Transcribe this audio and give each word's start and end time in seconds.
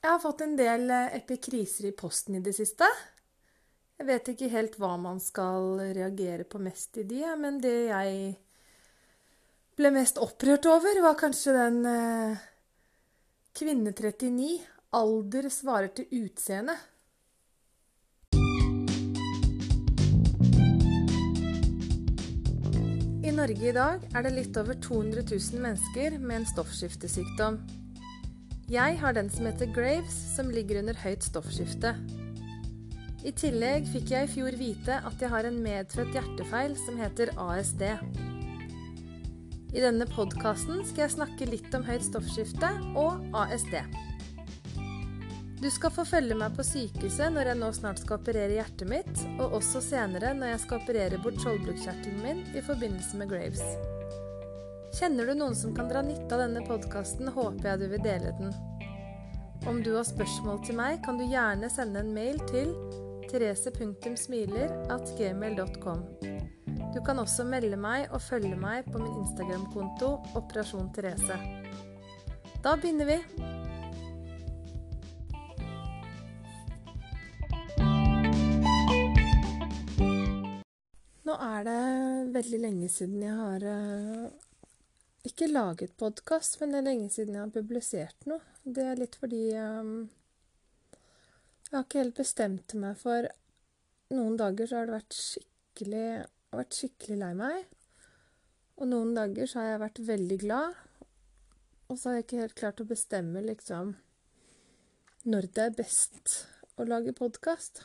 Jeg 0.00 0.14
har 0.14 0.20
fått 0.22 0.40
en 0.40 0.54
del 0.56 0.86
eh, 0.88 1.16
epikriser 1.18 1.90
i 1.90 1.96
posten 1.96 2.38
i 2.38 2.40
det 2.40 2.54
siste. 2.56 2.86
Jeg 4.00 4.06
vet 4.08 4.30
ikke 4.32 4.46
helt 4.48 4.78
hva 4.80 4.94
man 4.96 5.18
skal 5.20 5.74
reagere 5.92 6.46
på 6.48 6.56
mest 6.62 6.96
i 6.96 7.04
de, 7.04 7.20
men 7.36 7.58
det 7.60 7.74
jeg 7.90 8.14
ble 9.76 9.90
mest 9.92 10.16
opprørt 10.16 10.64
over, 10.72 11.02
var 11.04 11.18
kanskje 11.20 11.52
den 11.52 11.76
eh, 11.90 12.46
kvinne 13.60 13.92
39. 13.92 14.48
Alder 14.96 15.50
svarer 15.52 15.92
til 15.92 16.08
utseende. 16.22 16.78
I 23.20 23.36
Norge 23.36 23.68
i 23.68 23.76
dag 23.76 24.08
er 24.16 24.24
det 24.24 24.32
litt 24.32 24.56
over 24.64 24.80
200 24.80 25.28
000 25.28 25.60
mennesker 25.68 26.16
med 26.24 26.40
en 26.40 26.50
stoffskiftesykdom. 26.56 27.60
Jeg 28.70 29.00
har 29.00 29.16
den 29.16 29.26
som 29.34 29.48
heter 29.48 29.66
Graves, 29.74 30.14
som 30.36 30.50
ligger 30.54 30.78
under 30.78 30.94
høyt 31.02 31.24
stoffskifte. 31.26 31.90
I 33.26 33.32
tillegg 33.34 33.88
fikk 33.90 34.12
jeg 34.14 34.28
i 34.28 34.30
fjor 34.30 34.54
vite 34.60 35.00
at 35.08 35.18
jeg 35.24 35.32
har 35.32 35.48
en 35.48 35.58
medfødt 35.58 36.14
hjertefeil 36.14 36.76
som 36.78 37.00
heter 37.00 37.32
ASD. 37.34 37.82
I 39.74 39.82
denne 39.82 40.06
podkasten 40.12 40.84
skal 40.86 41.08
jeg 41.08 41.16
snakke 41.16 41.50
litt 41.50 41.74
om 41.74 41.82
høyt 41.88 42.06
stoffskifte 42.06 42.70
og 42.94 43.26
ASD. 43.42 43.74
Du 45.58 45.66
skal 45.74 45.90
få 45.90 46.06
følge 46.06 46.38
meg 46.38 46.54
på 46.54 46.62
sykehuset 46.64 47.34
når 47.34 47.50
jeg 47.50 47.60
nå 47.64 47.74
snart 47.74 47.98
skal 48.04 48.22
operere 48.22 48.54
hjertet 48.54 48.86
mitt, 48.86 49.26
og 49.42 49.58
også 49.58 49.82
senere 49.82 50.30
når 50.38 50.54
jeg 50.54 50.66
skal 50.68 50.78
operere 50.78 51.18
bort 51.26 51.42
skjoldbruskkjertelen 51.42 52.22
min 52.22 52.46
i 52.54 52.62
forbindelse 52.70 53.18
med 53.18 53.34
Graves. 53.34 53.66
Kjenner 54.98 55.28
du 55.28 55.36
noen 55.38 55.54
som 55.54 55.74
kan 55.74 55.86
dra 55.90 56.02
nytte 56.02 56.34
av 56.34 56.42
denne 56.42 56.64
podkasten, 56.66 57.30
håper 57.30 57.68
jeg 57.72 57.82
du 57.82 57.86
vil 57.92 58.02
dele 58.04 58.34
den. 58.40 58.50
Om 59.66 59.82
du 59.82 59.96
har 59.96 60.04
spørsmål 60.08 60.64
til 60.64 60.76
meg, 60.78 61.02
kan 61.04 61.18
du 61.20 61.24
gjerne 61.28 61.68
sende 61.70 62.00
en 62.00 62.14
mail 62.16 62.38
til 62.48 62.74
therese.smiler.gmail.com. 63.28 65.98
Du 66.94 67.00
kan 67.06 67.18
også 67.20 67.44
melde 67.44 67.76
meg 67.76 68.08
og 68.10 68.20
følge 68.24 68.56
meg 68.56 68.84
på 68.88 68.98
min 68.98 69.16
Instagram-konto 69.20 70.18
Operasjon 70.40 70.92
Therese. 70.96 71.36
Da 72.64 72.76
begynner 72.80 73.04
vi. 73.12 73.18
Nå 81.28 81.32
er 81.36 81.60
det 81.68 81.84
veldig 82.34 82.60
lenge 82.64 82.88
siden 82.88 83.22
jeg 83.22 83.34
har 83.38 83.60
uh, 83.68 84.49
ikke 85.28 85.50
laget 85.50 85.92
podkast, 86.00 86.60
men 86.60 86.72
det 86.72 86.80
er 86.80 86.88
lenge 86.88 87.10
siden 87.12 87.36
jeg 87.36 87.44
har 87.44 87.52
publisert 87.54 88.28
noe. 88.30 88.40
Det 88.64 88.84
er 88.86 89.00
litt 89.00 89.18
fordi 89.20 89.44
um, 89.60 90.08
jeg 91.68 91.76
har 91.76 91.86
ikke 91.86 92.02
helt 92.04 92.18
bestemt 92.18 92.76
meg 92.80 92.98
for 93.00 93.28
Noen 94.10 94.34
dager 94.34 94.66
så 94.66 94.80
har 94.80 94.88
det 94.88 94.96
vært 94.96 95.14
skikkelig 95.14 96.06
vært 96.56 96.76
skikkelig 96.76 97.18
lei 97.20 97.30
meg. 97.38 97.66
Og 98.80 98.88
noen 98.90 99.12
dager 99.14 99.46
så 99.46 99.60
har 99.60 99.68
jeg 99.68 99.82
vært 99.84 100.00
veldig 100.08 100.38
glad. 100.42 100.78
Og 101.90 101.98
så 101.98 102.10
har 102.10 102.18
jeg 102.18 102.26
ikke 102.26 102.40
helt 102.40 102.58
klart 102.58 102.82
å 102.82 102.88
bestemme 102.88 103.42
liksom 103.44 103.94
når 105.30 105.50
det 105.52 105.64
er 105.66 105.76
best 105.76 106.34
å 106.80 106.86
lage 106.88 107.12
podkast. 107.14 107.82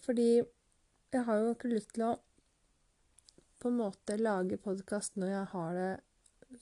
Fordi 0.00 0.30
jeg 0.38 1.24
har 1.26 1.40
jo 1.40 1.54
ikke 1.56 1.72
lyst 1.72 1.96
til 1.96 2.06
å 2.06 2.12
på 3.60 3.68
en 3.68 3.78
måte 3.80 4.16
lage 4.16 4.56
podkast 4.60 5.18
når 5.20 5.34
jeg 5.34 5.50
har 5.52 5.76
det 5.76 5.90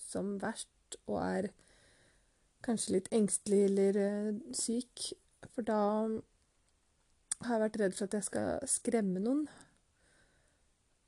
som 0.03 0.35
verst 0.43 0.99
og 1.07 1.21
er 1.23 1.51
kanskje 2.67 2.97
litt 2.97 3.09
engstelig 3.15 3.63
eller 3.69 3.99
uh, 4.03 4.43
syk. 4.57 5.13
For 5.55 5.67
da 5.67 5.81
har 7.45 7.55
jeg 7.55 7.65
vært 7.65 7.81
redd 7.83 7.97
for 7.97 8.09
at 8.09 8.19
jeg 8.19 8.29
skal 8.29 8.69
skremme 8.69 9.23
noen. 9.23 9.47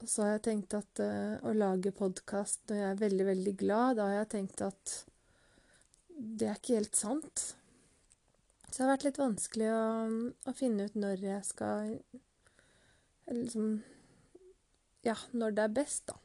Og 0.01 0.09
så 0.09 0.25
har 0.25 0.37
jeg 0.37 0.47
tenkt 0.47 0.79
at 0.79 1.03
uh, 1.03 1.37
å 1.45 1.55
lage 1.57 1.93
podkast 1.97 2.63
når 2.71 2.83
jeg 2.83 2.91
er 2.91 3.05
veldig, 3.05 3.29
veldig 3.33 3.57
glad, 3.61 3.99
da 3.99 4.09
har 4.09 4.21
jeg 4.23 4.33
tenkt 4.37 4.65
at 4.65 4.97
det 6.21 6.49
er 6.49 6.61
ikke 6.61 6.79
helt 6.79 6.97
sant. 6.97 7.47
Så 8.71 8.77
det 8.77 8.85
har 8.85 8.93
vært 8.93 9.07
litt 9.09 9.19
vanskelig 9.19 9.71
å, 9.75 9.85
å 10.47 10.53
finne 10.55 10.87
ut 10.87 10.99
når 11.03 11.25
jeg 11.27 11.47
skal 11.49 11.97
liksom 13.31 13.81
ja, 15.07 15.17
når 15.33 15.57
det 15.57 15.65
er 15.65 15.79
best, 15.81 16.11
da. 16.11 16.19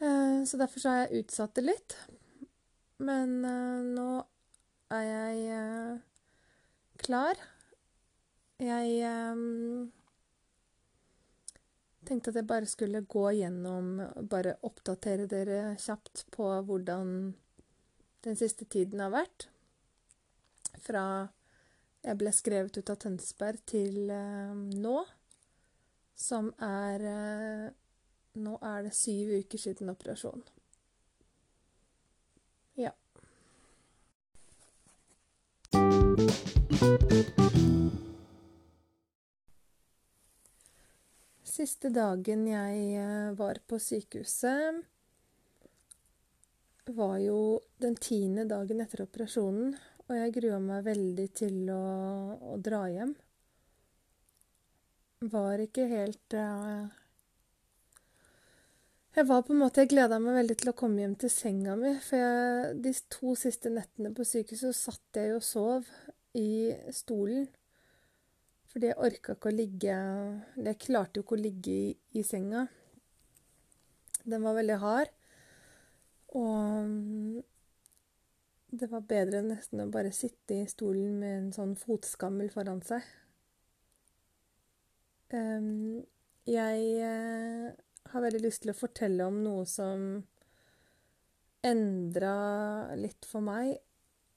Eh, 0.00 0.44
så 0.44 0.56
derfor 0.56 0.80
så 0.80 0.88
har 0.88 1.00
jeg 1.04 1.24
utsatt 1.24 1.54
det 1.58 1.64
litt. 1.66 1.96
Men 3.04 3.40
eh, 3.44 3.80
nå 3.96 4.10
er 4.96 5.06
jeg 5.06 5.42
eh, 5.56 5.98
klar. 7.04 7.40
Jeg 8.60 9.08
tenkte 12.04 12.32
at 12.32 12.36
jeg 12.36 12.48
bare 12.48 12.68
skulle 12.68 13.00
gå 13.08 13.22
gjennom 13.38 14.02
Bare 14.28 14.58
oppdatere 14.68 15.24
dere 15.30 15.78
kjapt 15.80 16.26
på 16.34 16.50
hvordan 16.68 17.14
den 18.26 18.36
siste 18.36 18.68
tiden 18.68 19.00
har 19.00 19.14
vært. 19.14 19.48
Fra 20.84 21.04
jeg 22.04 22.20
ble 22.20 22.34
skrevet 22.36 22.76
ut 22.76 22.92
av 22.92 23.00
Tønsberg 23.00 23.64
til 23.68 24.12
nå 24.12 24.98
som 26.20 26.52
er 26.60 27.04
eh, 27.10 27.68
Nå 28.40 28.54
er 28.62 28.84
det 28.86 28.92
syv 28.94 29.32
uker 29.42 29.58
siden 29.58 29.88
operasjon. 29.90 30.44
Ja. 32.78 32.92
Siste 41.42 41.90
dagen 41.90 42.46
jeg 42.46 42.84
eh, 43.02 43.32
var 43.40 43.58
på 43.66 43.80
sykehuset, 43.82 44.78
var 46.94 47.16
jo 47.18 47.40
den 47.82 47.98
tiende 47.98 48.46
dagen 48.46 48.84
etter 48.86 49.02
operasjonen, 49.08 49.74
og 50.06 50.14
jeg 50.20 50.36
grua 50.38 50.62
meg 50.62 50.86
veldig 50.86 51.26
til 51.42 51.66
å, 51.74 51.82
å 52.54 52.60
dra 52.62 52.84
hjem 52.94 53.16
var 55.20 55.60
ikke 55.60 55.84
helt 55.84 56.34
uh, 56.34 56.88
Jeg 59.16 59.26
var 59.28 59.42
på 59.42 59.52
en 59.52 59.60
måte, 59.60 59.82
jeg 59.82 59.90
gleda 59.92 60.20
meg 60.22 60.38
veldig 60.38 60.56
til 60.62 60.70
å 60.70 60.76
komme 60.78 61.02
hjem 61.02 61.16
til 61.20 61.32
senga 61.34 61.74
mi. 61.76 61.92
For 62.00 62.16
jeg, 62.16 62.74
de 62.84 62.92
to 63.12 63.34
siste 63.36 63.72
nettene 63.74 64.14
på 64.16 64.24
sykehuset 64.24 64.70
så 64.70 64.92
satt 64.92 65.20
jeg 65.20 65.34
og 65.36 65.44
sov 65.44 65.88
i 66.38 66.72
stolen. 66.94 67.48
Fordi 68.70 68.86
jeg 68.86 69.00
orka 69.02 69.34
ikke 69.34 69.50
å 69.50 69.56
ligge 69.58 69.94
jeg 70.62 70.80
klarte 70.86 71.18
jo 71.18 71.26
ikke 71.26 71.36
å 71.36 71.42
ligge 71.42 71.74
i, 71.74 71.88
i 72.16 72.22
senga. 72.24 72.68
Den 74.22 74.46
var 74.46 74.56
veldig 74.56 74.78
hard. 74.78 75.10
Og 76.38 77.42
det 78.70 78.88
var 78.92 79.08
bedre 79.10 79.42
nesten 79.42 79.82
å 79.82 79.90
bare 79.90 80.14
sitte 80.14 80.62
i 80.62 80.68
stolen 80.70 81.18
med 81.18 81.34
en 81.34 81.50
sånn 81.56 81.74
fotskammel 81.76 82.52
foran 82.54 82.80
seg. 82.86 83.02
Um, 85.30 86.02
jeg 86.50 86.86
uh, 87.06 87.70
har 88.10 88.24
veldig 88.24 88.40
lyst 88.42 88.64
til 88.64 88.72
å 88.72 88.78
fortelle 88.78 89.26
om 89.30 89.36
noe 89.44 89.66
som 89.68 90.24
endra 91.62 92.34
litt 92.98 93.28
for 93.28 93.44
meg. 93.44 93.76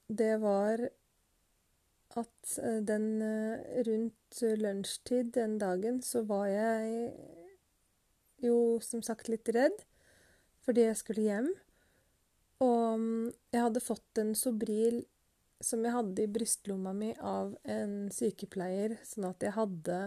Det 0.05 0.35
var 0.43 0.85
at 2.13 2.53
uh, 2.61 2.79
den 2.85 3.07
uh, 3.25 3.57
rundt 3.87 4.43
lunsjtid 4.61 5.33
den 5.33 5.57
dagen 5.61 6.01
så 6.05 6.21
var 6.29 6.45
jeg 6.51 7.13
jo 8.43 8.77
som 8.83 9.01
sagt 9.05 9.31
litt 9.31 9.49
redd 9.55 9.85
fordi 10.63 10.85
jeg 10.85 10.99
skulle 10.99 11.25
hjem. 11.25 11.49
Og 12.63 12.99
um, 12.99 13.31
jeg 13.49 13.65
hadde 13.65 13.83
fått 13.83 14.21
en 14.21 14.35
Sobril 14.37 15.01
som 15.63 15.81
jeg 15.81 15.95
hadde 15.95 16.21
i 16.21 16.31
brystlomma 16.31 16.93
mi 16.93 17.15
av 17.17 17.55
en 17.63 18.11
sykepleier, 18.13 18.99
sånn 19.07 19.31
at 19.31 19.43
jeg 19.43 19.55
hadde 19.55 19.97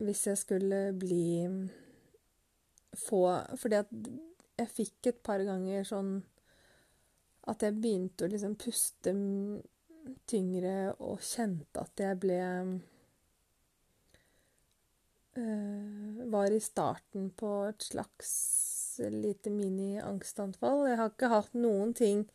hvis 0.00 0.26
jeg 0.30 0.40
skulle 0.40 0.80
bli 0.96 1.24
få 2.96 3.22
Fordi 3.60 3.76
at 3.78 3.90
jeg 4.60 4.72
fikk 4.74 5.10
et 5.12 5.20
par 5.24 5.42
ganger 5.46 5.84
sånn 5.86 6.16
at 7.50 7.62
jeg 7.64 7.78
begynte 7.80 8.26
å 8.26 8.30
liksom 8.30 8.56
puste 8.60 9.12
tyngre 10.28 10.74
og 10.98 11.22
kjente 11.24 11.82
at 11.82 12.02
jeg 12.02 12.18
ble 12.20 12.40
øh, 15.40 16.20
Var 16.34 16.56
i 16.56 16.60
starten 16.62 17.30
på 17.36 17.52
et 17.70 17.86
slags 17.86 18.32
lite 19.00 19.48
mini-angstanfall. 19.48 20.82
Jeg 20.90 20.98
har 21.00 21.12
ikke 21.12 21.30
hatt 21.32 21.54
noen 21.56 21.94
ting 21.96 22.26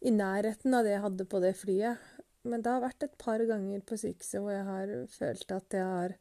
i 0.00 0.12
nærheten 0.14 0.72
av 0.72 0.86
det 0.86 0.94
jeg 0.94 1.04
hadde 1.04 1.26
på 1.28 1.40
det 1.44 1.52
flyet. 1.58 2.06
Men 2.48 2.64
det 2.64 2.72
har 2.72 2.80
vært 2.80 3.04
et 3.04 3.18
par 3.20 3.42
ganger 3.44 3.82
på 3.84 3.98
sykehuset 4.00 4.40
hvor 4.40 4.54
jeg 4.54 4.64
har 4.64 4.92
følt 5.12 5.52
at 5.52 5.76
jeg 5.76 5.84
har 5.84 6.16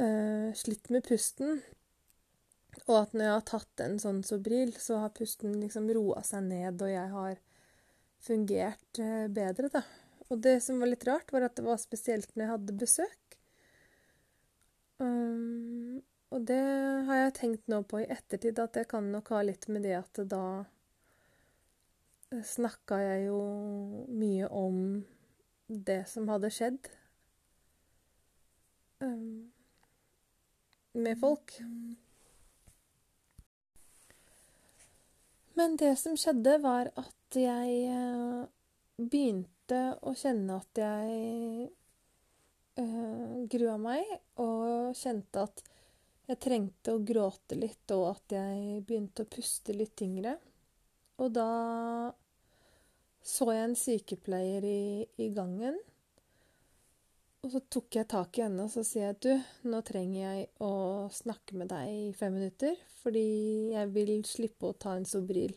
uh, 0.00 0.48
slitt 0.56 0.90
med 0.90 1.04
pusten. 1.06 1.60
Og 2.86 2.96
at 2.96 3.14
når 3.14 3.26
jeg 3.26 3.34
har 3.36 3.46
tatt 3.48 3.82
en 3.84 3.98
sånn 4.02 4.20
Sobril, 4.26 4.72
så 4.80 5.02
har 5.04 5.14
pusten 5.14 5.58
liksom 5.60 5.90
roa 5.94 6.22
seg 6.26 6.46
ned, 6.48 6.80
og 6.80 6.90
jeg 6.90 7.08
har 7.12 7.40
fungert 8.20 9.00
eh, 9.00 9.26
bedre, 9.32 9.70
da. 9.72 9.82
Og 10.30 10.40
det 10.42 10.58
som 10.64 10.78
var 10.80 10.90
litt 10.90 11.06
rart, 11.08 11.32
var 11.34 11.46
at 11.46 11.56
det 11.58 11.64
var 11.66 11.80
spesielt 11.82 12.30
når 12.34 12.44
jeg 12.44 12.52
hadde 12.52 12.78
besøk. 12.78 13.38
Um, 15.00 16.00
og 16.30 16.44
det 16.46 16.60
har 17.08 17.24
jeg 17.24 17.36
tenkt 17.40 17.70
nå 17.72 17.80
på 17.88 18.02
i 18.02 18.10
ettertid, 18.12 18.60
at 18.62 18.76
det 18.76 18.86
kan 18.90 19.08
nok 19.10 19.32
ha 19.34 19.40
litt 19.46 19.66
med 19.72 19.86
det 19.86 19.96
at 19.98 20.20
da 20.30 20.44
snakka 22.46 23.00
jeg 23.02 23.24
jo 23.26 23.40
mye 24.06 24.50
om 24.54 24.76
det 25.66 26.04
som 26.10 26.28
hadde 26.30 26.52
skjedd. 26.54 26.90
Um, 29.02 29.50
med 30.92 31.18
folk. 31.20 31.58
Men 35.54 35.76
det 35.76 35.96
som 36.00 36.16
skjedde, 36.16 36.56
var 36.62 36.90
at 36.98 37.36
jeg 37.36 37.74
eh, 37.92 38.44
begynte 38.96 39.80
å 40.06 40.14
kjenne 40.16 40.56
at 40.56 40.80
jeg 40.80 41.68
øh, 42.80 43.34
grua 43.52 43.76
meg, 43.80 44.14
og 44.40 44.96
kjente 44.96 45.44
at 45.44 45.62
jeg 46.30 46.40
trengte 46.40 46.94
å 46.94 47.02
gråte 47.04 47.58
litt, 47.58 47.84
og 47.92 48.06
at 48.14 48.36
jeg 48.38 48.80
begynte 48.86 49.26
å 49.26 49.30
puste 49.30 49.76
litt 49.76 49.96
tyngre. 49.98 50.36
Og 51.20 51.34
da 51.34 51.50
så 53.20 53.50
jeg 53.52 53.66
en 53.66 53.76
sykepleier 53.76 54.64
i, 54.64 54.82
i 55.20 55.28
gangen 55.36 55.76
og 57.40 57.52
så 57.54 57.60
tok 57.72 57.96
jeg 57.96 58.08
tak 58.10 58.38
i 58.38 58.44
henne 58.44 58.66
og 58.66 58.72
så 58.72 58.84
sier 58.84 59.10
jeg 59.10 59.18
du, 59.24 59.32
nå 59.72 59.80
trenger 59.86 60.20
jeg 60.20 60.46
å 60.60 60.72
snakke 61.14 61.56
med 61.56 61.70
deg 61.72 61.88
i 61.88 62.12
fem 62.16 62.36
minutter, 62.36 62.76
fordi 63.00 63.26
jeg 63.72 63.90
vil 63.94 64.14
slippe 64.28 64.68
å 64.68 64.76
ta 64.76 64.98
en 64.98 65.08
Sobril. 65.08 65.54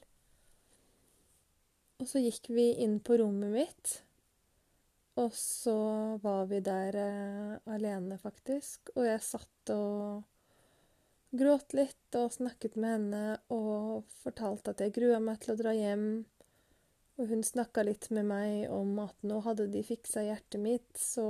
Og 1.99 2.07
så 2.09 2.23
gikk 2.23 2.49
vi 2.55 2.69
inn 2.83 2.97
på 3.03 3.19
rommet 3.19 3.51
mitt, 3.53 3.93
og 5.19 5.35
så 5.37 5.77
var 6.23 6.47
vi 6.49 6.59
der 6.65 6.95
eh, 6.97 7.57
alene, 7.69 8.17
faktisk. 8.17 8.89
Og 8.95 9.05
jeg 9.05 9.21
satt 9.21 9.73
og 9.75 10.23
gråt 11.37 11.75
litt 11.77 12.17
og 12.17 12.33
snakket 12.33 12.77
med 12.81 12.95
henne 12.95 13.23
og 13.53 14.07
fortalte 14.23 14.73
at 14.73 14.81
jeg 14.81 14.95
grua 14.97 15.19
meg 15.21 15.43
til 15.43 15.53
å 15.53 15.59
dra 15.59 15.73
hjem. 15.77 16.07
Og 17.21 17.29
hun 17.29 17.43
snakka 17.45 17.83
litt 17.85 18.09
med 18.09 18.25
meg 18.25 18.71
om 18.73 18.97
at 19.03 19.15
nå 19.27 19.39
hadde 19.45 19.67
de 19.73 19.83
fiksa 19.85 20.23
hjertet 20.25 20.61
mitt, 20.61 20.91
så 20.97 21.27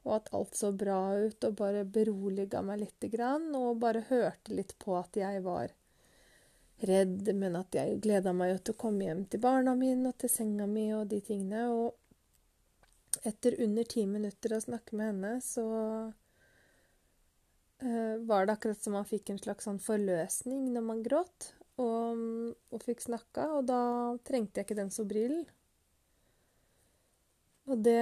Og 0.00 0.14
at 0.16 0.30
alt 0.32 0.54
så 0.56 0.70
bra 0.72 1.12
ut, 1.12 1.44
og 1.44 1.58
bare 1.58 1.82
beroliga 1.84 2.62
meg 2.64 2.78
lite 2.80 3.10
grann, 3.12 3.50
og 3.52 3.82
bare 3.82 4.00
hørte 4.08 4.54
litt 4.56 4.72
på 4.80 4.94
at 4.96 5.18
jeg 5.20 5.42
var 5.44 5.74
redd, 6.88 7.28
men 7.36 7.58
at 7.60 7.76
jeg 7.76 7.98
gleda 8.00 8.32
meg 8.32 8.64
til 8.64 8.72
å 8.72 8.80
komme 8.80 9.04
hjem 9.04 9.26
til 9.28 9.42
barna 9.44 9.74
mine 9.76 10.08
og 10.08 10.16
til 10.22 10.32
senga 10.32 10.64
mi 10.70 10.86
og 10.96 11.10
de 11.12 11.20
tingene. 11.20 11.66
Og 11.68 13.20
etter 13.28 13.58
under 13.60 13.84
ti 13.84 14.06
minutter 14.08 14.56
å 14.56 14.64
snakke 14.64 14.96
med 14.96 15.12
henne, 15.12 15.34
så 15.44 15.66
uh, 17.84 18.16
var 18.24 18.46
det 18.46 18.56
akkurat 18.56 18.80
som 18.80 18.96
man 18.96 19.08
fikk 19.08 19.30
en 19.34 19.42
slags 19.44 19.68
sånn 19.68 19.84
forløsning 19.84 20.70
når 20.72 20.86
man 20.86 21.04
gråt 21.04 21.52
og, 21.80 22.24
og 22.70 22.84
fikk 22.84 23.06
snakka, 23.06 23.46
og 23.58 23.66
da 23.70 23.80
trengte 24.26 24.60
jeg 24.60 24.68
ikke 24.68 24.78
den 24.78 24.92
Sobrillen. 24.94 25.46
Og 27.70 27.82
det 27.84 28.00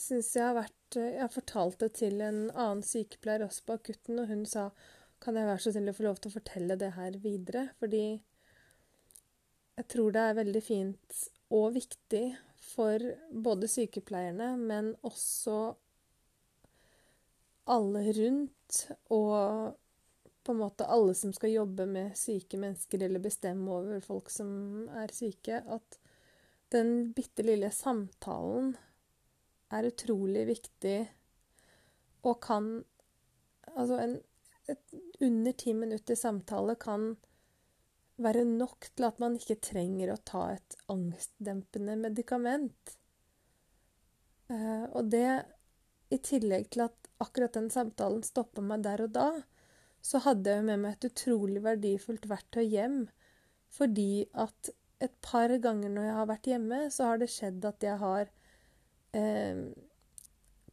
syns 0.00 0.32
jeg 0.34 0.42
har 0.42 0.56
vært 0.56 0.96
Jeg 0.96 1.30
fortalte 1.30 1.36
fortalt 1.36 1.82
det 1.84 1.90
til 2.00 2.22
en 2.24 2.40
annen 2.50 2.82
sykepleier 2.84 3.46
også 3.46 3.64
på 3.68 3.76
akutten, 3.78 4.18
og 4.20 4.28
hun 4.28 4.44
sa 4.48 4.70
kan 5.22 5.38
jeg 5.38 5.46
være 5.46 5.62
så 5.62 5.72
snill 5.72 5.92
å 5.92 5.94
få 5.94 6.04
lov 6.08 6.18
til 6.18 6.32
å 6.32 6.34
fortelle 6.34 6.76
det 6.80 6.90
her 6.96 7.16
videre? 7.22 7.68
Fordi 7.78 8.06
jeg 9.78 9.86
tror 9.92 10.14
det 10.14 10.24
er 10.26 10.40
veldig 10.40 10.62
fint 10.66 11.20
og 11.54 11.76
viktig 11.76 12.24
for 12.72 13.04
både 13.44 13.68
sykepleierne, 13.70 14.56
men 14.58 14.92
også 15.06 15.60
alle 17.72 18.02
rundt, 18.16 18.80
og 19.14 19.78
på 20.42 20.54
en 20.54 20.62
måte 20.62 20.88
alle 20.90 21.14
som 21.14 21.32
skal 21.36 21.54
jobbe 21.54 21.86
med 21.86 22.16
syke 22.18 22.58
mennesker 22.60 23.04
eller 23.06 23.22
bestemme 23.22 23.70
over 23.70 24.00
folk 24.04 24.30
som 24.30 24.88
er 25.02 25.14
syke, 25.14 25.62
at 25.62 25.98
den 26.74 27.12
bitte 27.16 27.44
lille 27.46 27.70
samtalen 27.74 28.72
er 29.72 29.88
utrolig 29.88 30.46
viktig 30.54 30.98
og 32.22 32.40
kan 32.44 32.72
Altså, 33.72 33.94
en 34.02 34.16
et 34.70 34.94
under 35.20 35.52
ti 35.52 35.74
minutter 35.74 36.18
samtale 36.18 36.76
kan 36.80 37.14
være 38.22 38.44
nok 38.46 38.90
til 38.94 39.06
at 39.08 39.20
man 39.22 39.36
ikke 39.38 39.58
trenger 39.64 40.12
å 40.12 40.20
ta 40.22 40.42
et 40.54 40.76
angstdempende 40.92 41.96
medikament. 42.04 42.96
Uh, 44.52 44.86
og 44.92 45.08
det, 45.10 45.42
i 46.12 46.18
tillegg 46.22 46.68
til 46.74 46.84
at 46.86 47.10
akkurat 47.22 47.56
den 47.56 47.70
samtalen 47.72 48.22
stoppa 48.26 48.62
meg 48.64 48.84
der 48.84 49.06
og 49.06 49.14
da, 49.16 49.28
så 50.02 50.18
hadde 50.24 50.50
jeg 50.50 50.62
jo 50.62 50.66
med 50.66 50.82
meg 50.82 50.96
et 50.96 51.08
utrolig 51.12 51.62
verdifullt 51.62 52.26
verktøy 52.30 52.64
hjem. 52.66 53.04
Fordi 53.72 54.26
at 54.34 54.72
et 55.02 55.14
par 55.24 55.52
ganger 55.62 55.90
når 55.90 56.08
jeg 56.08 56.18
har 56.18 56.28
vært 56.30 56.50
hjemme, 56.50 56.80
så 56.94 57.10
har 57.10 57.22
det 57.22 57.30
skjedd 57.32 57.64
at 57.66 57.86
jeg 57.86 57.98
har 58.02 58.28
eh, 59.16 59.62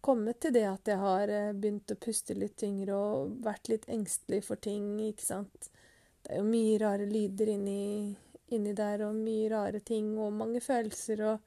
kommet 0.05 0.39
til 0.43 0.53
det 0.55 0.65
at 0.69 0.91
jeg 0.91 1.01
har 1.01 1.33
eh, 1.33 1.51
begynt 1.53 1.93
å 1.93 1.99
puste 2.01 2.37
litt 2.37 2.57
tyngre 2.61 2.97
og 2.97 3.37
vært 3.45 3.71
litt 3.71 3.87
engstelig 3.89 4.43
for 4.47 4.61
ting, 4.61 4.91
ikke 5.09 5.25
sant. 5.25 5.69
Det 6.23 6.35
er 6.35 6.41
jo 6.41 6.49
mye 6.49 6.77
rare 6.81 7.07
lyder 7.09 7.53
inni, 7.55 8.15
inni 8.53 8.73
der, 8.77 9.05
og 9.07 9.17
mye 9.17 9.49
rare 9.53 9.81
ting, 9.85 10.11
og 10.19 10.35
mange 10.35 10.61
følelser, 10.63 11.23
og, 11.31 11.39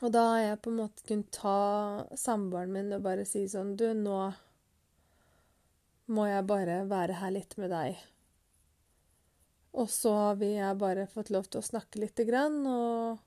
og 0.00 0.14
da 0.14 0.26
har 0.32 0.44
jeg 0.44 0.62
på 0.64 0.72
en 0.72 0.80
måte 0.80 1.06
kunnet 1.06 1.34
ta 1.36 1.58
samboeren 2.18 2.72
min 2.74 2.94
og 2.96 3.04
bare 3.04 3.26
si 3.28 3.44
sånn 3.50 3.74
Du, 3.76 3.90
nå 3.94 4.22
må 6.10 6.26
jeg 6.26 6.46
bare 6.48 6.82
være 6.90 7.18
her 7.20 7.34
litt 7.34 7.56
med 7.60 7.70
deg. 7.72 7.98
Og 9.78 9.90
så 9.90 10.12
har 10.16 10.38
vi 10.40 10.54
jeg 10.56 10.78
bare 10.80 11.06
fått 11.10 11.30
lov 11.30 11.46
til 11.46 11.60
å 11.60 11.66
snakke 11.66 12.00
lite 12.02 12.26
grann, 12.26 12.58
og, 12.66 13.20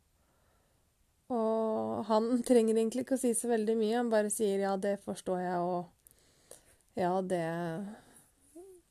og 1.31 2.03
han 2.09 2.30
trenger 2.47 2.75
egentlig 2.75 3.06
ikke 3.06 3.18
å 3.18 3.24
si 3.24 3.33
så 3.38 3.51
veldig 3.53 3.77
mye. 3.80 4.00
Han 4.01 4.12
bare 4.12 4.33
sier 4.33 4.59
'ja, 4.59 4.75
det 4.77 4.97
forstår 5.06 5.39
jeg', 5.45 5.62
og 5.63 7.00
'ja, 7.00 7.13
det 7.21 7.45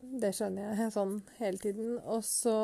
Det 0.03 0.33
skjønner 0.35 0.73
jeg', 0.73 0.95
sånn 0.99 1.21
hele 1.39 1.59
tiden. 1.59 1.99
Og 2.01 2.25
så 2.25 2.57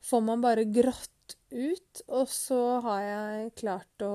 får 0.00 0.24
man 0.24 0.40
bare 0.40 0.64
grått 0.64 1.36
ut, 1.52 2.02
og 2.08 2.28
så 2.32 2.80
har 2.80 3.02
jeg 3.02 3.54
klart 3.60 4.02
å 4.02 4.14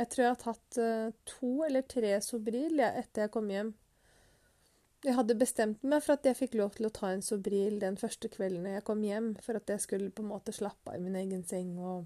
Jeg 0.00 0.08
tror 0.08 0.24
jeg 0.24 0.32
har 0.32 0.40
tatt 0.40 0.76
eh, 0.80 1.12
to 1.28 1.62
eller 1.66 1.82
tre 1.84 2.14
Sobril 2.24 2.80
etter 2.80 3.26
jeg 3.26 3.32
kom 3.34 3.50
hjem. 3.52 3.74
Jeg 5.00 5.16
hadde 5.16 5.36
bestemt 5.40 5.84
meg 5.88 6.02
for 6.04 6.18
at 6.18 6.26
jeg 6.28 6.36
fikk 6.36 6.58
lov 6.60 6.74
til 6.76 6.84
å 6.84 6.92
ta 6.92 7.08
en 7.08 7.22
Sobril 7.24 7.78
den 7.80 7.96
første 7.96 8.28
kvelden 8.28 8.66
jeg 8.68 8.84
kom 8.84 9.00
hjem, 9.00 9.32
for 9.40 9.56
at 9.56 9.70
jeg 9.72 9.80
skulle 9.80 10.12
på 10.12 10.20
en 10.20 10.28
måte 10.28 10.52
slappe 10.52 10.92
av 10.92 10.98
i 10.98 11.00
min 11.00 11.14
egen 11.16 11.40
seng 11.48 11.70
og, 11.80 12.02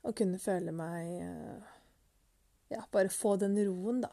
og 0.00 0.14
kunne 0.16 0.40
føle 0.40 0.72
meg 0.72 1.10
eh, 1.20 1.66
Ja, 2.72 2.86
bare 2.88 3.12
få 3.12 3.34
den 3.36 3.58
roen, 3.66 4.00
da. 4.00 4.08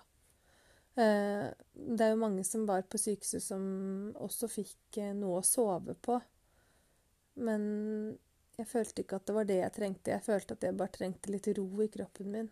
Eh, 0.99 1.45
det 1.71 2.03
er 2.03 2.11
jo 2.11 2.23
mange 2.25 2.43
som 2.43 2.65
var 2.67 2.83
på 2.91 2.99
sykehuset 2.99 3.45
som 3.45 3.61
også 4.19 4.49
fikk 4.51 4.99
eh, 4.99 5.13
noe 5.15 5.37
å 5.39 5.45
sove 5.47 5.95
på. 5.95 6.17
Men 7.39 7.63
jeg 8.59 8.67
følte 8.67 9.05
ikke 9.05 9.21
at 9.21 9.29
det 9.29 9.37
var 9.37 9.47
det 9.47 9.61
jeg 9.61 9.75
trengte. 9.77 10.11
Jeg 10.11 10.25
følte 10.25 10.59
at 10.59 10.67
jeg 10.67 10.75
bare 10.75 10.91
trengte 10.97 11.31
litt 11.31 11.47
ro 11.55 11.69
i 11.85 11.87
kroppen 11.93 12.35
min. 12.35 12.51